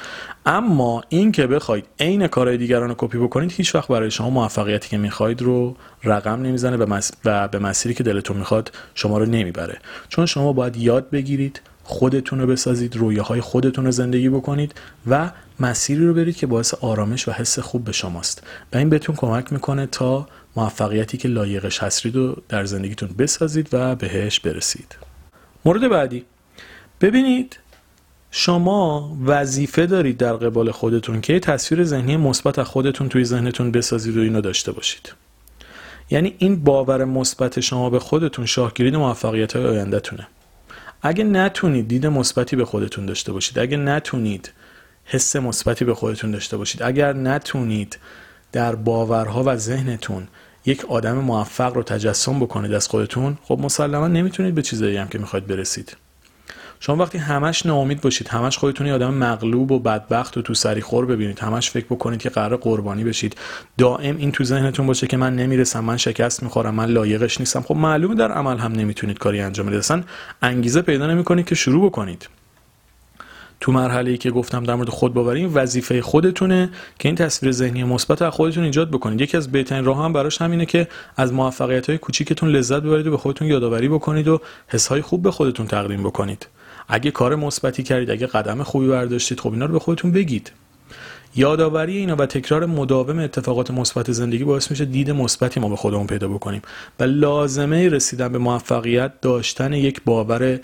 [0.45, 4.89] اما این که بخواید عین کارهای دیگران رو کپی بکنید هیچ وقت برای شما موفقیتی
[4.89, 6.77] که می‌خواید رو رقم نمی‌زنه
[7.25, 9.77] و به مسیری که دلتون می‌خواد شما رو نمی‌بره.
[10.09, 14.75] چون شما باید یاد بگیرید خودتون رو بسازید رویاهای خودتون رو زندگی بکنید
[15.07, 18.43] و مسیری رو برید که باعث آرامش و حس خوب به شماست.
[18.73, 23.95] و این بهتون کمک می‌کنه تا موفقیتی که لایقش هستید رو در زندگیتون بسازید و
[23.95, 24.95] بهش برسید.
[25.65, 26.25] مورد بعدی.
[27.01, 27.59] ببینید
[28.31, 34.17] شما وظیفه دارید در قبال خودتون که تصویر ذهنی مثبت از خودتون توی ذهنتون بسازید
[34.17, 35.13] و اینو داشته باشید.
[36.09, 40.27] یعنی این باور مثبت شما به خودتون شاهگیرید موفقیت های آیندهتونه.
[41.01, 44.51] اگه نتونید دید مثبتی به خودتون داشته باشید اگه نتونید
[45.05, 47.97] حس مثبتی به خودتون داشته باشید اگر نتونید
[48.51, 50.27] در باورها و ذهنتون
[50.65, 55.17] یک آدم موفق رو تجسم بکنید از خودتون خب مسلما نمی‌تونید به چیزایی هم که
[55.17, 55.97] می‌خواید برسید.
[56.81, 60.81] شما وقتی همش ناامید باشید همش خودتون یه آدم مغلوب و بدبخت و تو سری
[60.81, 61.39] خور ببینید.
[61.39, 63.35] همش فکر بکنید که قرار قربانی بشید.
[63.77, 67.61] دائم این تو ذهنتون باشه که من نمی‌رسم من شکست می‌خورم من لایقش نیستم.
[67.61, 69.79] خب معلومه در عمل هم نمی‌تونید کاری انجام بدید.
[69.79, 70.03] اصلا
[70.41, 72.29] انگیزه پیدا نمی‌کنید که شروع بکنید.
[73.59, 77.83] تو مرحله ای که گفتم در مورد خود باوری وظیفه خودتونه که این تصویر ذهنی
[77.83, 79.21] مثبت از خودتون ایجاد بکنید.
[79.21, 80.87] یکی از بهترین راه هم براش همینه که
[81.17, 85.23] از موفقیت های کوچیکتون لذت ببرید و به خودتون یادآوری بکنید و حس های خوب
[85.23, 86.47] به خودتون تقدیم بکنید.
[86.89, 90.51] اگه کار مثبتی کردید اگه قدم خوبی برداشتید خب اینا رو به خودتون بگید.
[91.35, 96.07] یادآوری اینا و تکرار مداوم اتفاقات مثبت زندگی باعث میشه دید مثبتی ما به خودمون
[96.07, 96.61] پیدا بکنیم
[96.99, 100.59] و لازمه رسیدن به موفقیت داشتن یک باور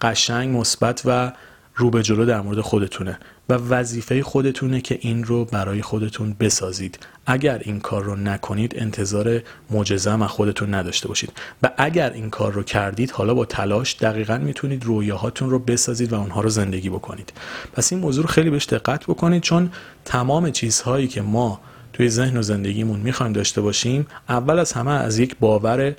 [0.00, 1.32] قشنگ مثبت و
[1.78, 6.98] رو به جلو در مورد خودتونه و وظیفه خودتونه که این رو برای خودتون بسازید.
[7.26, 11.32] اگر این کار رو نکنید انتظار معجزه از خودتون نداشته باشید.
[11.62, 16.20] و اگر این کار رو کردید حالا با تلاش دقیقا می‌تونید رویاهاتون رو بسازید و
[16.20, 17.32] اونها رو زندگی بکنید.
[17.72, 19.70] پس این موضوع رو خیلی بهش دقت بکنید چون
[20.04, 21.60] تمام چیزهایی که ما
[21.92, 25.94] توی ذهن و زندگیمون می‌خوایم داشته باشیم اول از همه از یک باور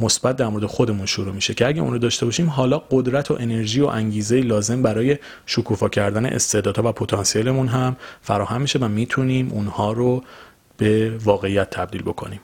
[0.00, 3.36] مثبت در مورد خودمون شروع میشه که اگه اون رو داشته باشیم حالا قدرت و
[3.40, 9.52] انرژی و انگیزه لازم برای شکوفا کردن استعدادها و پتانسیلمون هم فراهم میشه و می‌تونیم
[9.52, 10.24] اونها رو
[10.76, 12.40] به واقعیت تبدیل بکنیم.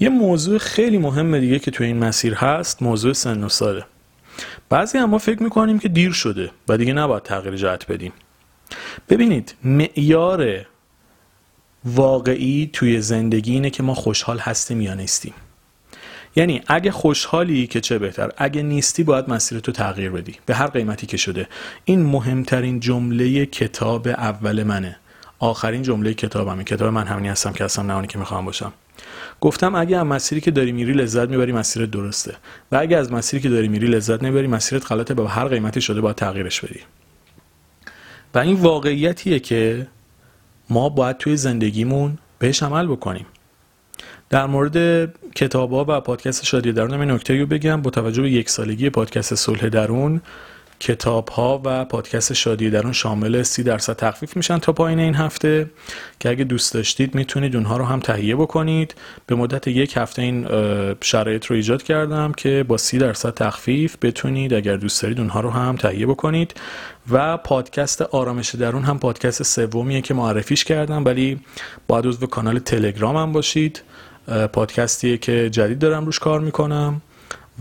[0.00, 3.84] یه موضوع خیلی مهم دیگه که توی این مسیر هست موضوع سن و ساله.
[4.68, 8.12] بعضی اما فکر می‌کنیم که دیر شده و دیگه نباید تغییر جهت بدیم.
[9.08, 10.66] ببینید معیار
[11.84, 15.34] واقعی توی زندگی اینه که ما خوشحال هستیم یا نیستیم.
[16.36, 20.36] یعنی اگه خوشحالی که چه بهتر اگه نیستی باید مسیر تو تغییر بدی.
[20.46, 21.48] به هر قیمتی که شده.
[21.84, 24.96] این مهمترین جمله کتاب اول منه.
[25.38, 26.64] آخرین جمله کتابمه.
[26.64, 28.72] کتاب من همینی هستم که هستم نهانی که می‌خوام باشم.
[29.40, 32.36] گفتم اگه از مسیری که داری میری لذت می‌بری مسیرت درسته.
[32.72, 35.14] و اگه از مسیری که داری میری لذت نمی‌بری مسیرت غلطه.
[35.14, 36.80] به هر قیمتی شده باید تغییرش بدی.
[38.34, 39.86] و این واقعیتیه که
[40.70, 43.26] ما باید توی زندگیمون بهش عمل بکنیم.
[44.30, 47.82] در مورد کتاب ها و پادکست شادی درون این نکته رو بگم.
[47.82, 50.20] با توجه به یک سالگی پادکست صلح درون
[50.80, 55.70] کتاب ها و پادکست شادی درون شامل سی درصد تخفیف میشن تا پایین این هفته.
[56.20, 58.94] که اگه دوست داشتید می‌تونید اونها رو هم تهیه بکنید.
[59.26, 60.46] به مدت یک هفته این
[61.00, 65.50] شرایط رو ایجاد کردم که با سی درصد تخفیف بتونید اگر دوست دارید اونها رو
[65.50, 66.54] هم تهیه بکنید.
[67.10, 71.04] و پادکست آرامش درون هم پادکست سومیه که معرفیش کردم.
[71.04, 71.40] ولی
[71.88, 73.82] باید عضو کانال تلگرام هم باشید.
[74.52, 77.02] پادکستیه که جدید دارم روش کار می‌کنم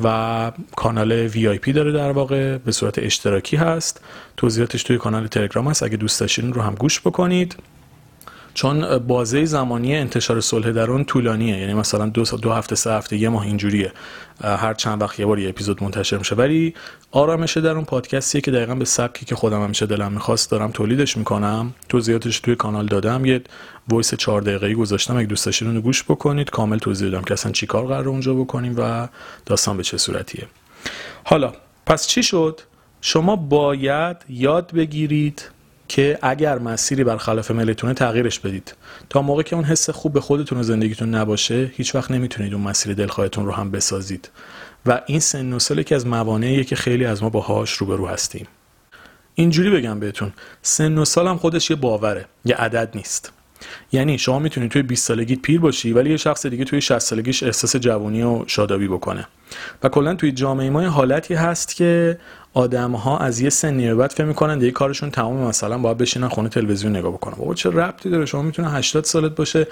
[0.03, 4.01] و کانال پی داره در واقع به صورت اشتراکی هست.
[4.37, 5.83] توضیحاتش توی کانال تلگرام هست.
[5.83, 7.55] اگه دوست داشتین رو هم گوش بکنید.
[8.53, 11.57] چون بازه زمانی انتشار صلح درون طولانیه.
[11.57, 13.91] یعنی مثلا دو, دو هفته سه هفته یه ماه اینجوریه.
[14.43, 16.35] هر چند وقت یه بار یه اپیزود منتشر میشه.
[16.35, 16.73] ولی
[17.11, 21.17] آرامش در اون پادکستیه که دقیقا به سبکی که خودم همیشه دلم می‌خواست دارم تولیدش
[21.17, 21.73] می‌کنم.
[21.89, 23.25] توضیحاتش توی کانال دادم.
[23.25, 23.41] یه
[23.87, 25.17] وایس 4 دقیقه‌ای گذاشتم.
[25.17, 26.49] اگه دوست داشتین رو گوش بکنید.
[26.49, 29.07] کامل توضیح دادم که اصلا چیکار قرار اونجا بکنیم و
[29.45, 30.47] داستان به چه صورتیه.
[31.23, 31.53] حالا
[31.85, 32.61] پس چی شد؟
[33.01, 35.49] شما باید یاد بگیرید
[35.89, 38.75] که اگر مسیری برخلاف میلتونه تغییرش بدید.
[39.09, 42.63] تا موقع که اون حس خوب به خودتون و زندگیتون نباشه هیچ وقت نمی‌تونید اون
[42.63, 44.29] مسیر دلخواهتون رو هم بسازید.
[44.85, 48.47] و این سن و سالی که از موانعیه که خیلی از ما باهاش روبرو هستیم.
[49.35, 53.31] اینجوری بگم بهتون سن و سال هم خودش یه باوره یه عدد نیست.
[53.91, 57.43] یعنی شما می‌تونید توی 20 سالگیت پیر باشی ولی یه شخص دیگه توی 60 سالگیش
[57.43, 59.27] احساس جوانی و شادابی بکنه.
[59.83, 62.19] و کلا توی جامعه ما حالتی هست که
[62.53, 66.27] آدم ها از یه سنی به بعد فکر می‌کنن دیگه کارشون تمام مثلا باید بشینن
[66.27, 67.35] خونه تلویزیون نگاه بکنن.
[67.37, 69.67] بابا چه ربطی داره؟ شما می‌تونه 80 سالت باشه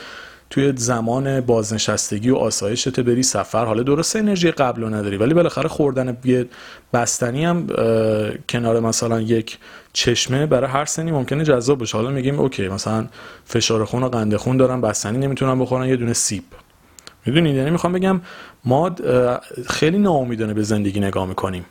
[0.50, 3.66] توی زمان بازنشستگی و آسایشت بری سفر.
[3.66, 6.46] حالا درست انرژی قبل رو نداری ولی بالاخره خوردن یه
[6.94, 7.68] بستنی هم
[8.50, 9.58] کنار مثلا یک
[9.94, 11.98] چشمه برای هر سنی ممکنه جذاب باشه.
[11.98, 13.08] حالا میگیم اوکی مثلا
[13.46, 16.44] فشار خون و قند خون دارن بستنی نمی‌تونن بخورن یه دونه سیب.
[17.26, 18.22] می‌دونید یعنی می‌خوام بگم
[18.66, 18.96] ما
[19.70, 21.66] خیلی ناامیدانه به زندگی نگاه می‌کنیم.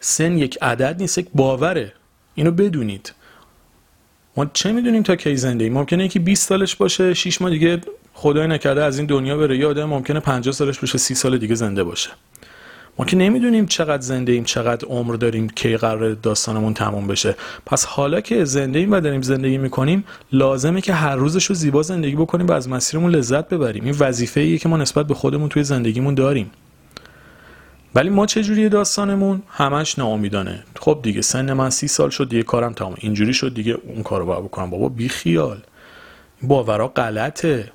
[0.00, 1.92] سن یک عدد نیست یک باوره.
[2.34, 3.14] اینو بدونید.
[4.36, 7.80] ما چه می‌دونیم تا کی زنده ایم ممکنه یکی 20 سالش باشه 6 ماه دیگه
[8.14, 9.66] خدای نکرده از این دنیا بره.
[9.66, 12.10] آدم ممکنه 50 سالش باشه 30 سال دیگه زنده باشه.
[12.98, 17.34] ما که نمی‌دونیم چقدر زنده ایم چقدر عمر داریم کی قرار داستانمون تموم بشه.
[17.66, 21.82] پس حالا که زنده ایم و داریم زندگی می‌کنیم لازمه که هر روزش رو زیبا
[21.82, 23.84] زندگی بکنیم و از مسیرمون لذت ببریم.
[23.84, 26.50] این وظیفه ایه که ما نسبت به خودمون توی زندگیمون داریم.
[27.94, 30.64] ولی ما چه جوری داستانمون؟ همش ناامیدانه.
[30.80, 32.94] خب دیگه سن من سی سال شد دیگه کارم تمام.
[32.98, 34.70] اینجوری شد دیگه اون کارو باید بکنم.
[34.70, 35.62] بابا بی خیال.
[36.42, 37.72] باورا غلطه.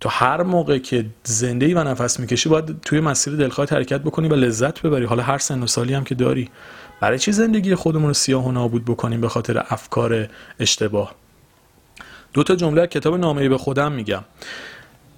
[0.00, 4.28] تو هر موقع که زنده ای و نفس می‌کشی باید توی مسیر دلخواه حرکت بکنی
[4.28, 5.04] و لذت ببری.
[5.04, 6.50] حالا هر سن و سالی هم که داری.
[7.00, 10.28] برای چی زندگی خودمون رو سیاه و نابود بکنیم به خاطر افکار
[10.60, 11.14] اشتباه؟
[12.32, 14.24] دو تا جمله کتاب نامه به خودم میگم.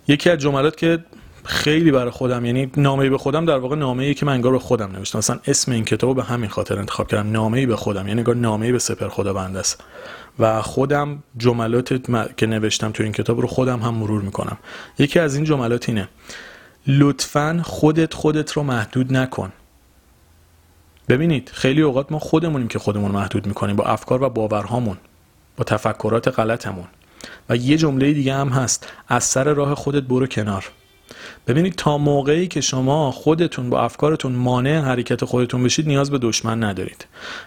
[0.09, 1.05] یکی از جملات که
[1.45, 4.59] خیلی برای خودم یعنی نامه به خودم در واقع نامه ای که من انگار به
[4.59, 5.19] خودم نوشتم.
[5.19, 7.33] مثلا اسم این کتاب به همین خاطر انتخاب کردم.
[7.33, 9.85] نامه ای به خودم یعنی انگار نامه ای به سپر خداوند است.
[10.39, 12.01] و خودم جملات
[12.37, 14.57] که نوشتم تو این کتاب رو خودم هم مرور می‌کنم.
[14.99, 16.09] یکی از این جملات اینه
[16.87, 19.53] لطفا خودت خودت رو محدود نکن.
[21.09, 24.97] ببینید خیلی اوقات ما خودمونیم که خودمون محدود می‌کنیم با افکار و باورهامون
[25.57, 26.87] با تفکرات غلطمون.
[27.49, 30.71] و یه جمله دیگه هم هست از سر راه خودت برو کنار.
[31.47, 36.65] ببینید تا موقعی که شما خودتون با افکارتون مانع حرکت خودتون بشید نیاز به دشمن
[36.65, 37.07] ندارید.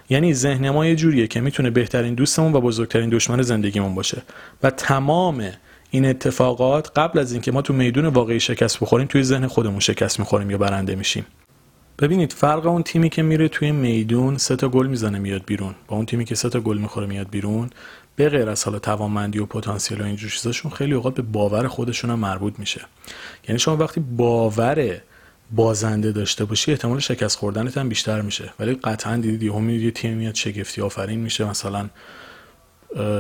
[0.10, 4.22] یعنی ذهن ما یه جوریه که می‌تونه بهترین دوستمون و بزرگترین دشمن زندگیمون باشه.
[4.64, 5.50] و تمام
[5.92, 10.20] این اتفاقات قبل از اینکه ما تو میدون واقعی شکست بخوریم توی ذهن خودمون شکست
[10.20, 11.26] می‌خوریم یا برنده میشیم.
[12.00, 15.76] ببینید فرق اون تیمی که میره توی میدون سه تا گل می‌زنه میاد بیرون.
[15.88, 17.70] با اون تیمی که سه تا گل می‌خوره میاد بیرون
[18.18, 22.12] به غیر از حالا توانمندی و پتانسیل و اینجور چیزاشون خیلی اوقات به باور خودشون
[22.12, 22.82] هم مربوط میشه.
[23.48, 24.98] یعنی شما وقتی باور
[25.52, 28.54] بازنده داشته باشی احتمال شکست خوردنت هم بیشتر میشه.
[28.60, 31.90] ولی قطعا دیدید یهو می‌دید یه تیم میاد شگفتی آفرین میشه مثلا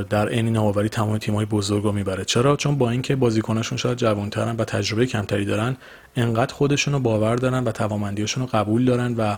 [0.09, 2.25] در عین نوآوری تمام تیم‌های بزرگ رو می‌بره.
[2.25, 5.77] چرا؟ چون با اینکه بازیکناشون شاید جوانترن و تجربه کمتری دارن
[6.15, 9.35] انقدر خودشون رو باور دارن و توانمندیاشون رو قبول دارن و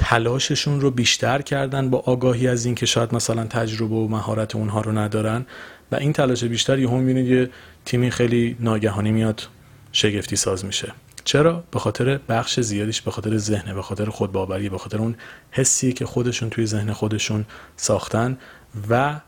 [0.00, 4.98] تلاششون رو بیشتر کردن با آگاهی از اینکه شاید مثلا تجربه و مهارت اونها رو
[4.98, 5.46] ندارن.
[5.92, 7.50] و این تلاش بیشتر یهو می‌بینید یه
[7.84, 9.48] تیمی خیلی ناگهانی میاد
[9.92, 10.92] شگفتی ساز میشه.
[11.24, 15.16] چرا؟ به خاطر بخش زیادیش به خاطر ذهنه به خاطر خودباوری به خاطر اون
[15.50, 17.44] حسی که خودشون توی ذهن خودشون
[17.76, 18.38] ساختن
[18.90, 19.20] و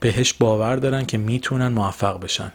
[0.00, 2.52] بهش باور دارن که می‌تونن موفق بشن.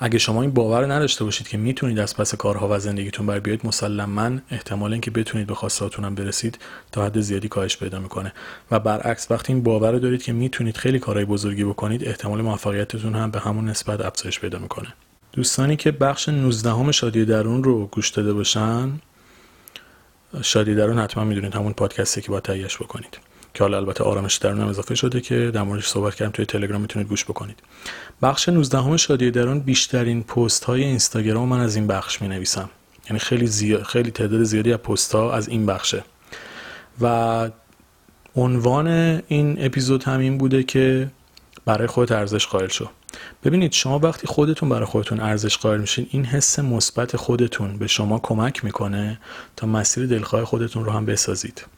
[0.00, 3.66] اگه شما این باور نداشته باشید که می‌تونید از پس کارها و زندگیتون بر بیاید
[3.66, 6.58] مسلما احتمال اینکه بتونید به خواستهاتون هم برسید
[6.92, 8.32] تا حد زیادی کاهش پیدا می‌کنه.
[8.70, 13.14] و برعکس وقتی این باور رو دارید که می‌تونید خیلی کارهای بزرگی بکنید احتمال موفقیتتون
[13.14, 14.94] هم به همون نسبت افزایش پیدا می‌کنه.
[15.32, 18.92] دوستانی که بخش 19 همه شادی درون رو گوش داده باشن
[20.42, 23.18] شادی درون حتما می‌دونید همون پادکستی که باید تهیهش بکنید.
[23.58, 26.80] که حالا البته آرامش درون هم اضافه شده که در موردش صحبت کردم توی تلگرام
[26.80, 27.62] می‌تونید گوش بکنید.
[28.22, 32.70] بخش 19 همه شادی درون بیشترین پست های اینستاگرام من از این بخش می نویسم
[33.06, 36.04] یعنی خیلی زیاد خیلی تعداد زیادی از پست ها از این بخشه.
[37.00, 37.50] و
[38.36, 38.88] عنوان
[39.28, 41.10] این اپیزود همین بوده که
[41.64, 42.88] برای خودت ارزش قائل شو.
[43.44, 48.18] ببینید شما وقتی خودتون برای خودتون ارزش قائل میشین این حس مثبت خودتون به شما
[48.18, 49.20] کمک می‌کنه
[49.56, 51.77] تا مسیر دلخواه خودتون رو هم بسازید.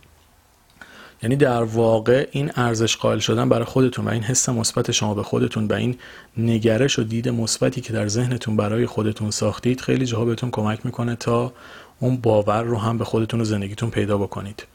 [1.23, 5.23] یعنی در واقع این ارزش قائل شدن برای خودتون و این حس مثبت شما به
[5.23, 5.97] خودتون و این
[6.37, 11.17] نگرش و دید مثبتی که در ذهنتون برای خودتون ساختید خیلی جاها بهتون کمک می‌کنه
[11.17, 11.53] تا
[12.01, 14.67] اون باور رو هم به خودتون و زندگیتون پیدا بکنید.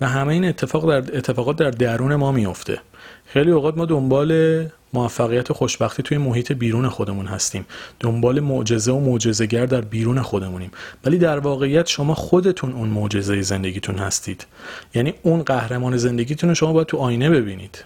[0.00, 2.78] و همه این اتفاق در اتفاقات در درون ما میفته
[3.26, 7.66] خیلی اوقات ما دنبال موفقیت و خوشبختی توی محیط بیرون خودمون هستیم.
[8.00, 10.70] دنبال معجزه و معجزه‌گر در بیرون خودمونیم.
[11.04, 14.46] ولی در واقعیت شما خودتون اون معجزه زندگیتون هستید.
[14.94, 17.84] یعنی اون قهرمان زندگیتون رو شما باید تو آینه ببینید.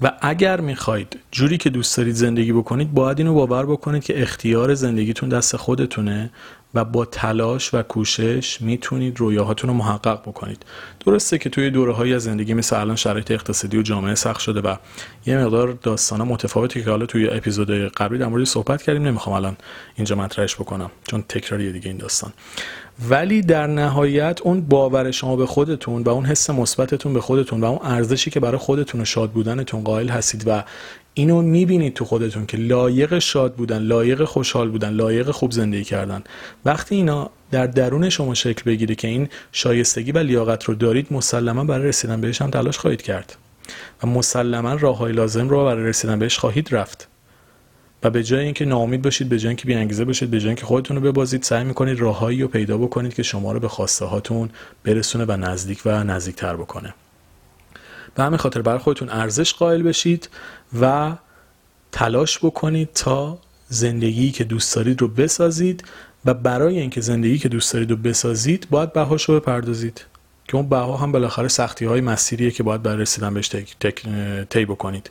[0.00, 4.74] و اگر می‌خواید جوری که دوست دارید زندگی بکنید باید اینو باور بکنید که اختیار
[4.74, 6.30] زندگیتون دست خودتونه
[6.74, 10.62] و با تلاش و کوشش می‌تونید رویاهاتون رو محقق بکنید.
[11.06, 14.76] درسته که توی دوره های زندگی مثل الان شرایط اقتصادی و جامعه سخت شده و
[15.26, 19.56] یه مقدار داستان متفاوتی که حالا توی اپیزود قبلی در مورد صحبت کردیم نمی‌خوام الان
[19.96, 22.32] اینجا مطرحش بکنم چون تکراریه دیگه این داستان.
[23.08, 27.64] ولی در نهایت اون باور شما به خودتون و اون حس مثبتتون به خودتون و
[27.64, 30.64] اون ارزشی که برای خودتون و شاد بودنتون قائل هستید و
[31.14, 36.22] اینو می‌بینید تو خودتون که لایق شاد بودن لایق خوشحال بودن لایق خوب زندگی کردن.
[36.64, 41.64] وقتی اینا در درون شما شکل بگیره که این شایستگی و لیاقت رو دارید مسلما
[41.64, 43.36] برای رسیدن بهش هم تلاش خواهید کرد.
[44.02, 47.08] و مسلما راه های لازم رو برای رسیدن بهش خواهید رفت.
[48.02, 50.96] و به جای اینکه ناامید باشید به جای اینکه بیانگیزه باشید به جای اینکه خودتون
[50.96, 54.50] رو ببازید سعی می‌کنید راههایی رو پیدا بکنید که شما رو به خواسته هاتون
[54.84, 56.94] برسونه و نزدیک و نزدیکتر بکنه.
[58.14, 60.28] به همین خاطر برای خودتون ارزش قائل بشید
[60.80, 61.12] و
[61.92, 65.84] تلاش بکنید تا زندگی که دوست دارید رو بسازید
[66.24, 70.04] و برای اینکه زندگی که دوست دارید رو بسازید باید بهاش رو بپردازید.
[70.48, 73.50] که اون بها هم بالاخره سختی های مسیریه که باید برای رسیدن بهش
[74.50, 75.10] طی بکنید.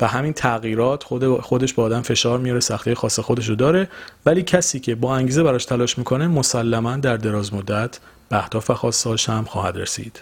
[0.00, 3.88] و همین تغییرات خود خودش با آدم فشار میاره سختی خاص خودش رو داره.
[4.26, 9.28] ولی کسی که با انگیزه براش تلاش می‌کنه مسلما در دراز مدت به اهداف خواستهاش
[9.28, 10.20] هم خواهد رسید.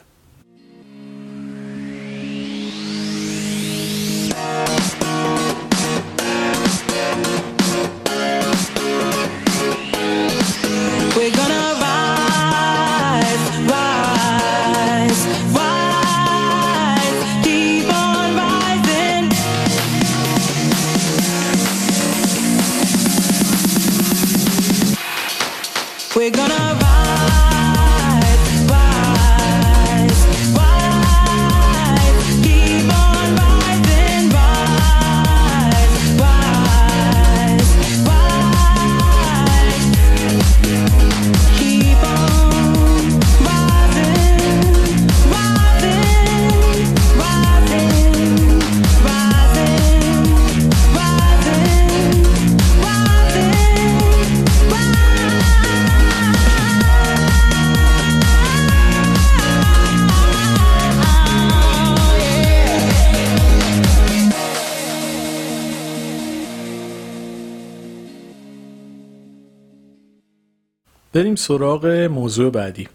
[71.12, 72.88] بریم سراغ موضوع بعدی.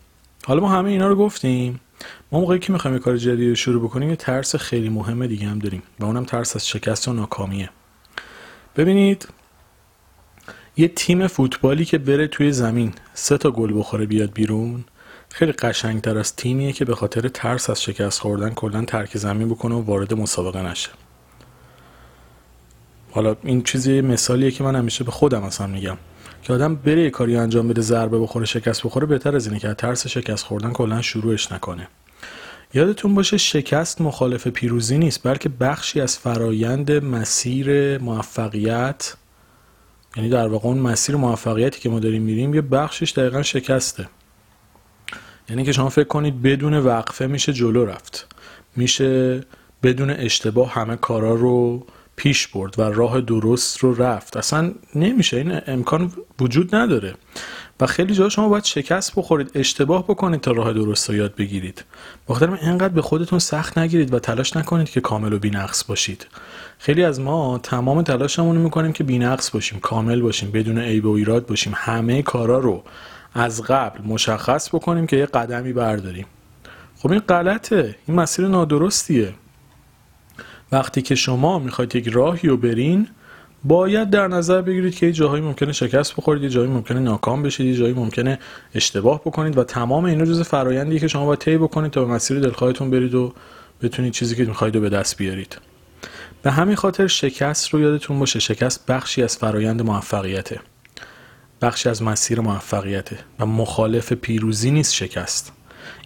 [0.45, 1.79] حالا ما همه اینا رو گفتیم.
[2.31, 5.59] ما موقعی که می‌خوایم کار جدید رو شروع بکنیم یه ترس خیلی مهم دیگه هم
[5.59, 7.69] داریم و اونم ترس از شکست و ناکامیه.
[8.75, 9.27] ببینید
[10.77, 14.83] یه تیم فوتبالی که بره توی زمین سه تا گل بخوره بیاد بیرون
[15.29, 19.75] خیلی قشنگتر از تیمیه که به خاطر ترس از شکست خوردن کلا ترک زمین بکنه
[19.75, 20.89] و وارد مسابقه نشه.
[23.11, 25.97] حالا این چیزی مثالیه که من همیشه به خودم اصلا میگم.
[26.47, 29.73] که آدم بره یه کاری انجام بده ضربه بخوره شکست بخوره بهتر از اینه که
[29.73, 31.87] ترس شکست خوردن کلا شروعش نکنه.
[32.73, 39.13] یادتون باشه شکست مخالف پیروزی نیست بلکه بخشی از فرایند مسیر موفقیت
[40.15, 44.09] یعنی در واقع اون مسیر موفقیتی که ما داریم میریم یه بخشش دقیقا شکسته.
[45.49, 48.35] یعنی که شما فکر کنید بدون وقفه میشه جلو رفت.
[48.75, 49.41] میشه
[49.83, 51.85] بدون اشتباه همه کارا رو
[52.17, 54.37] پیش برد و راه درست رو رفت.
[54.37, 57.13] اصلا نمیشه این امکان وجود نداره.
[57.79, 61.83] و خیلی جا شما باید شکست بخورید اشتباه بکنید تا راه درست رو یاد بگیرید.
[62.27, 66.27] بخاطر اینقدر به خودتون سخت نگیرید و تلاش نکنید که کامل و بینقص باشید.
[66.79, 71.45] خیلی از ما تمام تلاشمون می‌کنیم که بینقص باشیم کامل باشیم بدون عیب و ایراد
[71.45, 71.73] باشیم.
[71.75, 72.83] همه کارا رو
[73.33, 76.25] از قبل مشخص بکنیم که یه قدمی برداریم.
[76.97, 79.33] خب این غلطه این مسیر نادرستیه.
[80.71, 83.07] وقتی که شما می‌خواید یک راهی رو برین
[83.63, 87.65] باید در نظر بگیرید که یه جاهایی ممکنه شکست بخورید یه جایی ممکنه ناکام بشید
[87.65, 88.39] یه جایی ممکنه
[88.75, 92.39] اشتباه بکنید و تمام اینا جز فرایندی که شما باید طی بکنید تا به مسیر
[92.39, 93.33] دلخواهتون برید و
[93.81, 95.57] بتونید چیزی که می‌خواید رو به دست بیارید.
[96.41, 100.59] به همین خاطر شکست رو یادتون باشه شکست بخشی از فرایند موفقیته.
[101.61, 105.53] بخشی از مسیر موفقیته و مخالف پیروزی نیست شکست.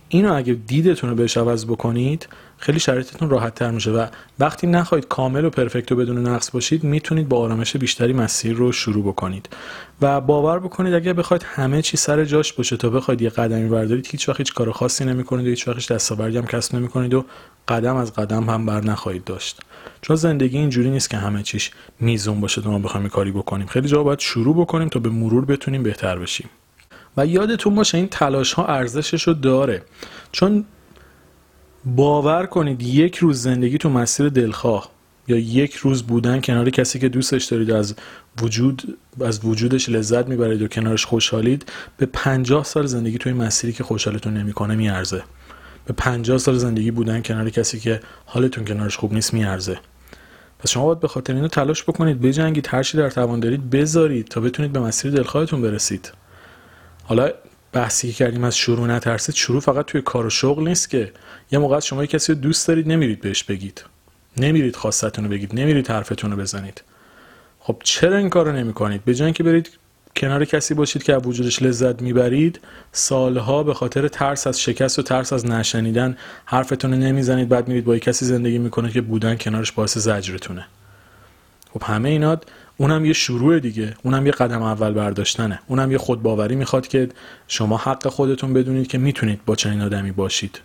[0.09, 2.27] اینو اگه دیدتون رو بهش عوض بکنید
[2.61, 4.07] خیلی شرایطتون راحت تر میشه و
[4.39, 8.71] وقتی نخواهید کامل و پرفکت و بدون نقص باشید می‌تونید با آرامش بیشتری مسیر رو
[8.71, 9.49] شروع بکنید.
[10.01, 14.07] و باور بکنید اگر بخواید همه چی سر جاش باشه تا بخواید یه قدمی بردارید
[14.11, 17.25] هیچ وقت هیچ کار خاصی نمی‌کنید و هیچ وقت دستاوردی هم کسب نمی‌کنید و
[17.67, 19.59] قدم از قدم هم بر نخواهید داشت.
[20.01, 23.67] چون زندگی اینجوری نیست که همه چیش میزون باشه تا ما بخوایم کاری بکنیم.
[23.67, 26.49] خیلی جا باید شروع بکنیم تا به مرور بتونیم بهتر بشیم.
[27.17, 29.83] و یادتون باشه این تلاش ها ارزشش رو داره.
[30.31, 30.65] چون
[31.85, 34.89] باور کنید یک روز زندگی تو مسیر دلخواه
[35.27, 37.95] یا یک روز بودن کنار کسی که دوستش دارید از
[38.41, 43.83] وجود از وجودش لذت می‌برید و کنارش خوشحالید به پنجاه سال زندگی توی مسیری که
[43.83, 45.23] خوشحالتون نمی‌کنه میارزه.
[45.85, 49.79] به پنجاه سال زندگی بودن کنار کسی که حالتون کنارش خوب نیست میارزه.
[50.59, 54.27] پس شما باید به خاطر اینو تلاش بکنید بجنگید هر چی در توان دارید بذارید
[54.27, 56.11] تا بتونید به مسیر دلخواهتون برسید.
[57.03, 57.29] حالا
[57.73, 61.11] بحثی که کردیم از شروع نترسید شروع فقط توی کار و شغل نیست که
[61.51, 63.83] یه موقع شما کسی رو دوست دارید نمیرید بهش بگید.
[64.37, 66.83] نمیرید خواستتون رو بگید نمیرید حرفتون رو بزنید.
[67.59, 69.69] خب چرا این کار رو نمی کنید به جای که برید
[70.15, 72.59] کنار کسی باشید که از وجودش لذت می‌برید
[72.91, 77.85] سالها به خاطر ترس از شکست و ترس از نشنیدن حرفتون رو نمی‌زنید بعد میرید
[77.85, 80.65] با کسی زندگی می‌کنه که بودن کنارش باعث زجرتونه.
[81.73, 82.37] خب همه اینا
[82.81, 83.93] اونم یه شروع دیگه.
[84.03, 85.59] اونم یه قدم اول برداشتنه.
[85.67, 87.09] اونم یه خودباوری می‌خواد که
[87.47, 90.61] شما حق خودتون بدونید که می‌تونید با چنین آدمی باشید.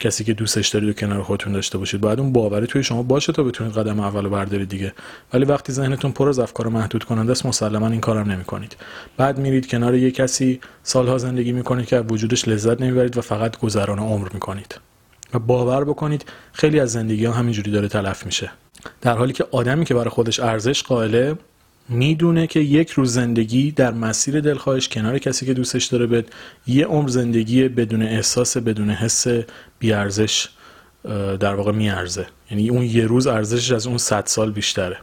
[0.00, 2.00] کسی که دوستش دارید و کنار خودتون داشته باشید.
[2.00, 4.92] باید اون باوری توی شما باشه تا بتونید قدم اول بردارید دیگه.
[5.32, 8.76] ولی وقتی ذهنتون پر از افکار محدود کننده است مسلما این کارم نمی‌کنید.
[9.16, 13.98] بعد میرید کنار یه کسی سالها زندگی می‌کنید که وجودش لذت نمی‌برید و فقط گذران
[13.98, 14.80] عمر می‌کنید.
[15.34, 18.50] و باور بکنید خیلی از زندگی ها همینجوری داره تلف میشه.
[19.00, 21.38] در حالی که آدمی که برای خودش ارزش قائله
[21.88, 26.24] می‌دونه که یک روز زندگی در مسیر دلخواهش کنار کسی که دوستش داره به
[26.66, 29.26] یه عمر زندگی بدون احساس بدون حس
[29.78, 30.48] بیارزش
[31.40, 32.26] در واقع میارزه.
[32.50, 34.96] یعنی اون یه روز ارزشش از اون صد سال بیشتره.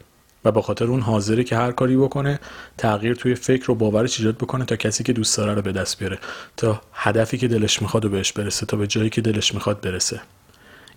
[0.46, 2.40] و به خاطر اون حاضره که هر کاری بکنه
[2.78, 6.00] تغییر توی فکر و باورش ایجاد بکنه تا کسی که دوست داره رو به دست
[6.00, 6.20] بیاره.
[6.58, 10.22] تا هدفی که دلش می‌خواد و بهش برسه تا به جایی که دلش می‌خواد برسه.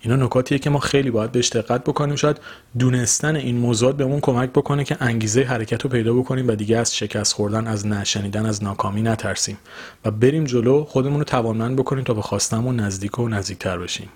[0.01, 2.17] اینا نکاتیه که ما خیلی باید بهش دقت بکنیم.
[2.17, 2.41] شاید
[2.79, 6.97] دونستن این موضوعات بهمون کمک بکنه که انگیزه حرکت رو پیدا بکنیم و دیگه از
[6.97, 9.59] شکست خوردن از نشنیدن از ناکامی نترسیم.
[10.05, 14.09] و بریم جلو خودمون رو توانمند بکنیم تا به خواستمون نزدیک و نزدیکتر بشیم.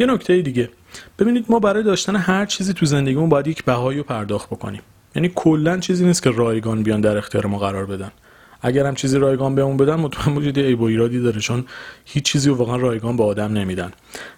[0.00, 0.68] یه نکته دیگه.
[1.18, 4.82] ببینید ما برای داشتن هر چیزی تو زندگیمون باید یک بهایی رو پرداخت بکنیم.
[5.16, 8.10] یعنی کلا چیزی نیست که رایگان بیان در اختیار ما قرار بدن.
[8.62, 11.64] اگر هم چیزی رایگان بهمون بدن مطمئن باشید عیب و ایرادی داره چون
[12.04, 13.92] هیچ چیزی رو واقعا رایگان به آدم نمیدن.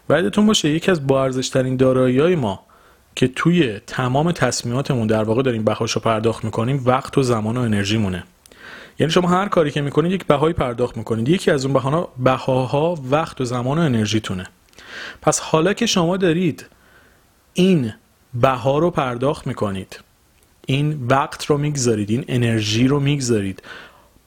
[0.08, 2.60] و باشه یکی از با ارزشترین دارایی ما
[3.14, 7.96] که توی تمام تصمیماتمون در واقع داریم بهاشو پرداخت می‌کنیم وقت و زمان و انرژی
[7.96, 8.24] مونه
[8.98, 11.28] یعنی شما هر کاری که می‌کنید یک بهایی پرداخت می‌کنید.
[11.28, 14.46] یکی از اون بهانا بهاها وقت و زمان و انرژیتونه.
[15.22, 16.66] پس حالا که شما دارید
[17.54, 17.92] این
[18.34, 20.00] بها رو پرداخت می‌کنید
[20.66, 23.62] این وقت رو می‌گذارید این انرژی رو می‌گذارید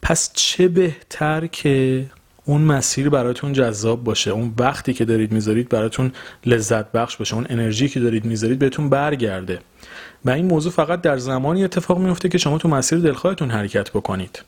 [0.01, 2.05] پس چه بهتر که
[2.45, 6.11] اون مسیر براتون جذاب باشه؟ اون وقتی که دارید می‌ذارید براتون
[6.45, 9.59] لذت بخش باشه اون انرژی که دارید می‌ذارید بهتون برگرده.
[10.25, 14.43] و این موضوع فقط در زمانی اتفاق میفته که شما تو مسیر دلخواهتون حرکت بکنید.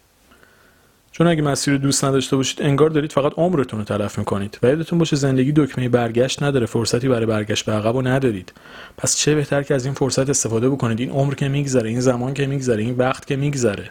[1.18, 5.00] چون اگه مسیر دوست نداشته باشید انگار دارید فقط عمرتون رو تلف می‌کنید و یادتون
[5.00, 8.54] باشه زندگی دکمه برگشت نداره فرصتی برای برگشت به عقب و ندارید.
[8.98, 12.34] پس چه بهتر که از این فرصت استفاده بکنید؟ این عمر که میگذره این زمان
[12.34, 13.90] که میگذره این وقت که میگذره.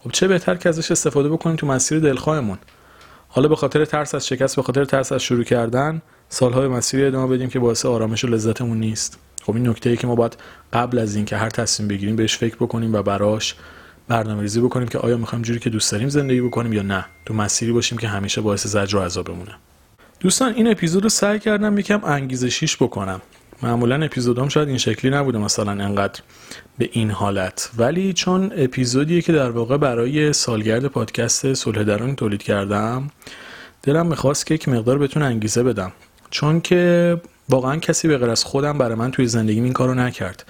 [0.00, 2.58] خب چه بهتر که ازش استفاده بکنید تو مسیر دلخواهمون؟
[3.28, 7.36] حالا به خاطر ترس از شکست به خاطر ترس از شروع کردن سالهای مسیر ادامه
[7.36, 9.18] بدیم که باعث آرامش و لذتمون نیست.
[9.42, 10.36] خب این نکته ای که ما باید
[10.72, 13.54] قبل از اینکه هر تصمیم بگیریم بهش فکر بکنیم و براش
[14.08, 17.04] برنامه ریزی بکنیم که آیا می‌خوایم جوری که دوست داریم زندگی بکنیم یا نه.
[17.26, 19.54] تو مسیری باشیم که همیشه باعث زجر و عذاب بمونه.
[20.20, 23.20] دوستان این اپیزود رو سعی کردم یکم انگیزشیش بکنم.
[23.62, 26.20] معمولا اپیزودام شاید این شکلی نبوده مثلا انقدر
[26.78, 27.70] به این حالت.
[27.78, 33.10] ولی چون اپیزودیه که در واقع برای سالگرد پادکست صلح درون تولید کردم
[33.82, 35.92] دلم می‌خواست که یک مقدار بتون انگیزه بدم.
[36.30, 40.44] چون که واقعا کسی به غیر از خودم برای من توی زندگی این کارو نکرد.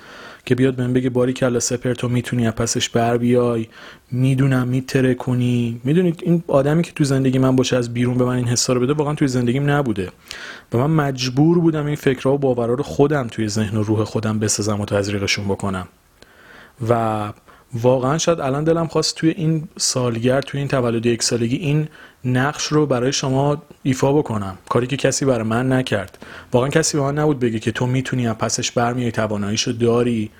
[0.45, 3.67] که بیاد بهم بگه باری کلا سپر تو می‌تونی از پسش بر بیای؟
[4.11, 8.37] می‌دونم میتره کنی می‌دونید این آدمی که تو زندگی من باشه از بیرون به من
[8.37, 10.09] این حسا رو بده واقعا توی زندگیم نبوده.
[10.73, 14.39] و من مجبور بودم این فکرها و باورها رو خودم توی ذهن و روح خودم
[14.39, 15.89] بسازم و تزریقشون بکنم.
[16.89, 17.33] و
[17.75, 21.89] واقعا شاید الان دلم خواست توی این سالگرد توی این تولد یک سالگی این
[22.25, 24.59] نقش رو برای شما ایفا بکنم.
[24.69, 26.19] کاری که کسی برای من نکرد.
[26.53, 30.31] واقعا کسی به من نبود بگه که تو می‌تونی از پسش برمیای تواناییشو داری.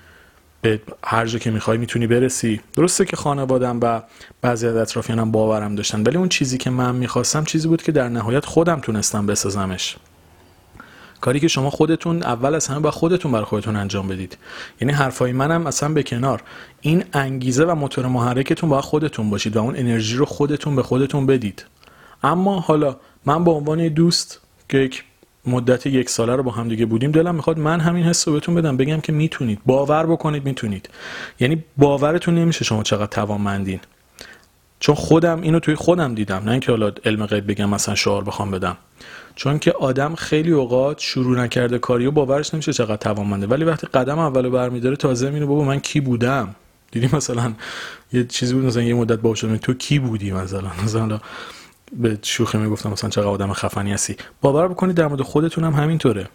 [0.61, 2.61] به هر جا که می‌خوای می‌تونی برسی.
[2.73, 4.01] درسته که خانوادم و
[4.41, 8.09] بعضی از اطرافیانم باورم داشتن ولی اون چیزی که من می‌خواستم چیزی بود که در
[8.09, 9.95] نهایت خودم تونستم بسازمش.
[11.23, 14.37] کاری که شما خودتون اول از همه با خودتون برای خودتون انجام بدید.
[14.81, 16.41] یعنی حرفای منم اصلا به کنار.
[16.81, 21.25] این انگیزه و موتور محرکتون با خودتون باشید و اون انرژی رو خودتون به خودتون
[21.25, 21.65] بدید.
[22.23, 22.95] اما حالا
[23.25, 25.03] من به عنوان دوست که یک
[25.45, 28.55] مدت یک ساله رو با هم دیگه بودیم دلم می‌خواد من همین حس رو بهتون
[28.55, 29.59] بدم بگم که می‌تونید.
[29.65, 30.89] باور بکنید می‌تونید.
[31.39, 33.79] یعنی باورتون نمیشه شما چقدر توانمندین.
[34.83, 38.51] چون خودم اینو توی خودم دیدم نه اینکه حالا علم غیب بگم مثلا شعار بخوام
[38.51, 38.77] بدم.
[39.35, 43.47] چون که آدم خیلی اوقات شروع نکرده کاری و باورش نمیشه چقدر توانمنده.
[43.47, 46.55] ولی وقتی قدم اولو برمیداره تازه میره بابا من کی بودم؟
[46.91, 47.53] دیدی مثلا
[48.13, 51.19] یه چیزی بود مثلا یه مدت باشه تو کی بودی مثلا؟ مثلا
[51.93, 54.15] به شوخی می‌گفتم مثلا چقدر آدم خفنی هستی.
[54.41, 56.27] باور بکنید در مورد خودتون هم همینطوره.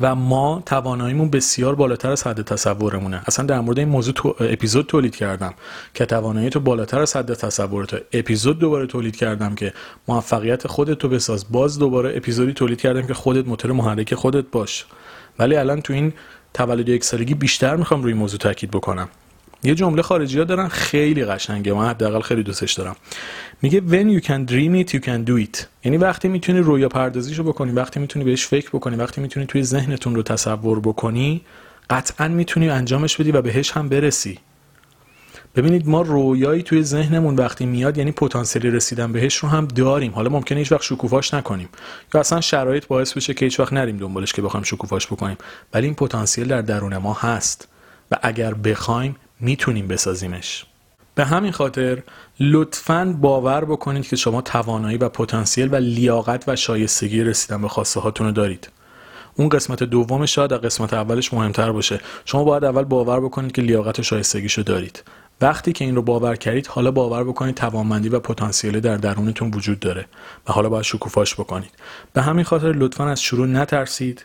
[0.00, 3.22] و ما تواناییمون بسیار بالاتر از حد تصورمونه.
[3.26, 5.54] اصلا در مورد این موضوع تو اپیزود تولید کردم
[5.94, 9.72] که توانایی تو بالاتر از حد تصورت اپیزود دوباره تولید کردم که
[10.08, 11.52] موفقیت خودت تو بساز.
[11.52, 14.86] باز دوباره اپیزودی تولید کردم که خودت موتور محرک خودت باش.
[15.38, 16.12] ولی الان تو این
[16.54, 19.08] تولد یک سالگی بیشتر می‌خوام روی موضوع تاکید بکنم.
[19.64, 21.72] یه جمله خارجی ها دارن خیلی قشنگه.
[21.72, 22.96] من حداقل خیلی دوستش دارم.
[23.62, 25.64] میگه when you can dream it you can do it.
[25.84, 30.14] یعنی وقتی می‌تونی رویا پردازیشو بکنی وقتی می‌تونی بهش فکر بکنی وقتی می‌تونی توی ذهنتون
[30.14, 31.42] رو تصور بکنی
[31.90, 34.38] قطعا می‌تونی انجامش بدی و بهش هم برسی.
[35.56, 40.12] ببینید ما رویایی توی ذهنمون وقتی میاد یعنی پتانسیلی رسیدن بهش رو هم داریم.
[40.12, 41.68] حالا ممکنه هیچ وقت شکوفاش نکنیم.
[42.14, 45.36] یا اصلا شرایط باعث بشه که هیچ وقت نریم دنبالش که بخوایم شکوفاش بکنیم.
[45.74, 47.68] ولی این پتانسیل در درون ما هست.
[48.10, 50.64] و اگر بخوایم می‌تونیم بسازیمش.
[51.14, 52.02] به همین خاطر
[52.40, 58.00] لطفا باور بکنید که شما توانایی و پتانسیل و لیاقت و شایستگی رسیدن به خواسته
[58.00, 58.68] هاتون رو دارید.
[59.34, 62.00] اون قسمت دومش شاید قسمت اولش مهمتر باشه.
[62.24, 65.02] شما باید اول باور بکنید که لیاقت و شایستگیشو دارید.
[65.40, 69.80] وقتی که این رو باور کردید حالا باور بکنید توانمندی و پتانسیل در درونتون وجود
[69.80, 70.06] داره
[70.48, 71.70] و حالا باید شکوفاش بکنید.
[72.12, 74.24] به همین خاطر لطفا از شروع نترسید.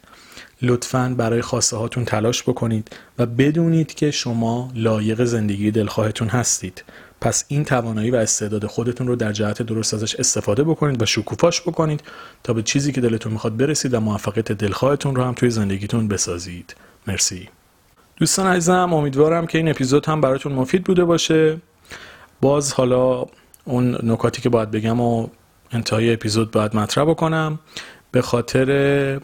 [0.61, 6.83] لطفا برای خواسته هاتون تلاش بکنید و بدونید که شما لایق زندگی دلخواهتون هستید.
[7.21, 11.61] پس این توانایی و استعداد خودتون رو در جهت درست ازش استفاده بکنید و شکوفاش
[11.61, 12.01] بکنید
[12.43, 16.75] تا به چیزی که دلتون می‌خواد برسید و موفقیت دلخواهتون رو هم توی زندگیتون بسازید.
[17.07, 17.49] مرسی.
[18.15, 21.57] دوستان عزیزم امیدوارم که این اپیزود هم براتون مفید بوده باشه.
[22.41, 23.25] باز حالا
[23.65, 25.27] اون نکاتی که باید بگم و
[25.71, 27.59] انتهای اپیزود باید مطرح بکنم.
[28.11, 28.69] به خاطر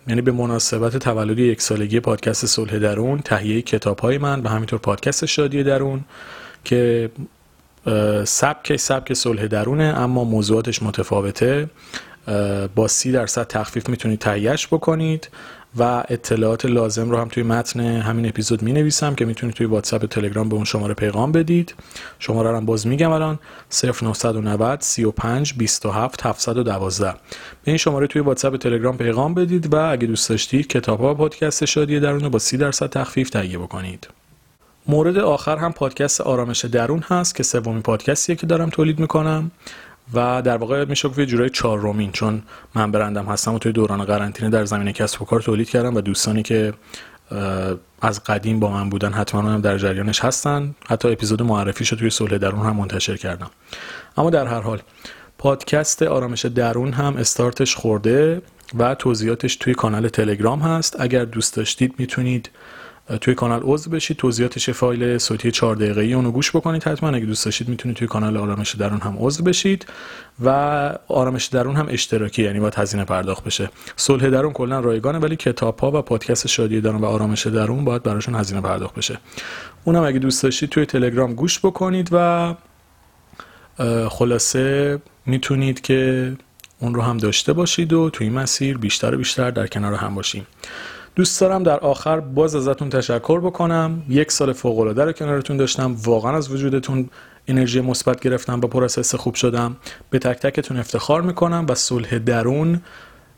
[0.08, 4.80] یعنی به مناسبت تولد یک سالگی پادکست صلح درون تهیه کتاب های من و همینطور
[4.80, 6.02] پادکست شادی درون
[6.64, 7.10] که
[8.26, 11.70] سبک سبک صلح درونه اما موضوعاتش متفاوته.
[12.76, 15.30] با سی درصد تخفیف می‌تونید تهیهش بکنید.
[15.78, 20.06] و اطلاعات لازم رو هم توی متن همین اپیزود می نویسم که می‌تونید توی واتساپ
[20.06, 21.76] تلگرام به اون شماره پیغام بدید.
[22.20, 23.40] شماره رو هم باز میگم الان
[24.04, 27.18] 0990 35 27 712 به
[27.64, 32.00] این شماره توی واتساپ تلگرام پیغام بدید و اگه دوست داشتید کتاب ها پادکست شادی
[32.00, 34.08] درون با 30 درصد تخفیف تهیه بکنید.
[34.88, 39.52] مورد آخر هم پادکست آرامش درون هست که سومین پادکستیه که دارم تولید می‌کنم.
[40.14, 42.44] و در واقع میشه گفت یه جورای چهارمین چون
[42.76, 46.02] من برندم هستم و توی دوران قرنطینه در زمینه کسب و کار تولید کردم و
[46.02, 46.74] دوستانی که
[48.02, 50.76] از قدیم با من بودن حتما هم در جریانش هستن.
[50.88, 53.52] حتی اپیزود معرفی شد توی صلح درون هم منتشر کردم.
[54.18, 54.82] اما در هر حال
[55.38, 58.42] پادکست آرامش درون هم استارتش خورده
[58.80, 61.02] و توضیحاتش توی کانال تلگرام هست.
[61.02, 62.50] اگر دوست داشتید می‌تونید
[63.22, 64.18] توی کانال عضو بشید.
[64.18, 67.10] توضیحاتش فایل صوتی 4 دقیقه‌ای اونو گوش بکنید حتما.
[67.10, 69.86] اگه دوست داشتید می‌تونید توی کانال آرامش درون هم عضو بشید
[70.46, 70.50] و
[71.08, 73.70] آرامش درون هم اشتراکی یعنی با هزینه پرداخت بشه.
[73.96, 78.04] صلح درون کلا رایگانه ولی کتاب ها و پادکست شادی درون و آرامش درون باید
[78.04, 79.18] براشون هزینه پرداخت بشه.
[79.84, 82.56] اونم اگه دوست داشتید توی تلگرام گوش بکنید و
[84.10, 86.32] خلاصه می‌تونید که
[86.80, 90.48] اون رو هم داشته باشید و توی مسیر بیشتر و بیشتر در کنار هم باشیم.
[91.16, 94.04] دوست دارم در آخر باز ازتون تشکر بکنم.
[94.10, 97.10] یک سال فوق العاده رو کنارتون داشتم واقعا از وجودتون
[97.48, 99.76] انرژی مثبت گرفتم با process خوب شدم.
[100.10, 102.82] به تک تکتون افتخار می‌کنم و صلح درون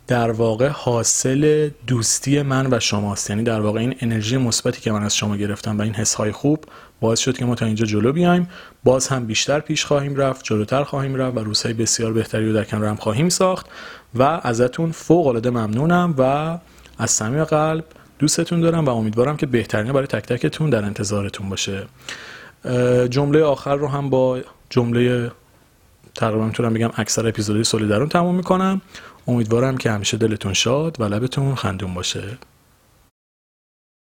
[0.07, 3.30] در واقع حاصل دوستی من و شماست.
[3.30, 6.32] یعنی در واقع این انرژی مثبتی که من از شما گرفتم و این حس های
[6.32, 6.65] خوب
[7.01, 8.49] باعث شد که ما تا اینجا جلو بیایم.
[8.84, 12.63] باز هم بیشتر پیش خواهیم رفت جلوتر خواهیم رفت و روزهای بسیار بهتری رو در
[12.63, 13.65] کنار هم خواهیم ساخت.
[14.15, 16.57] و ازتون فوق العاده ممنونم و
[16.98, 17.86] از صمیم قلب
[18.20, 21.88] دوستتون دارم و امیدوارم که بهترین برای تک تکتون در انتظارتون باشه.
[23.10, 24.39] جمله آخر رو هم با
[24.70, 25.32] جمله
[26.16, 28.82] تقریبا می‌تونم بگم اکثر اپیزودهای سولی درون تموم می‌کنم.
[29.28, 32.24] امیدوارم که همیشه دلتون شاد و لبتون خندون باشه.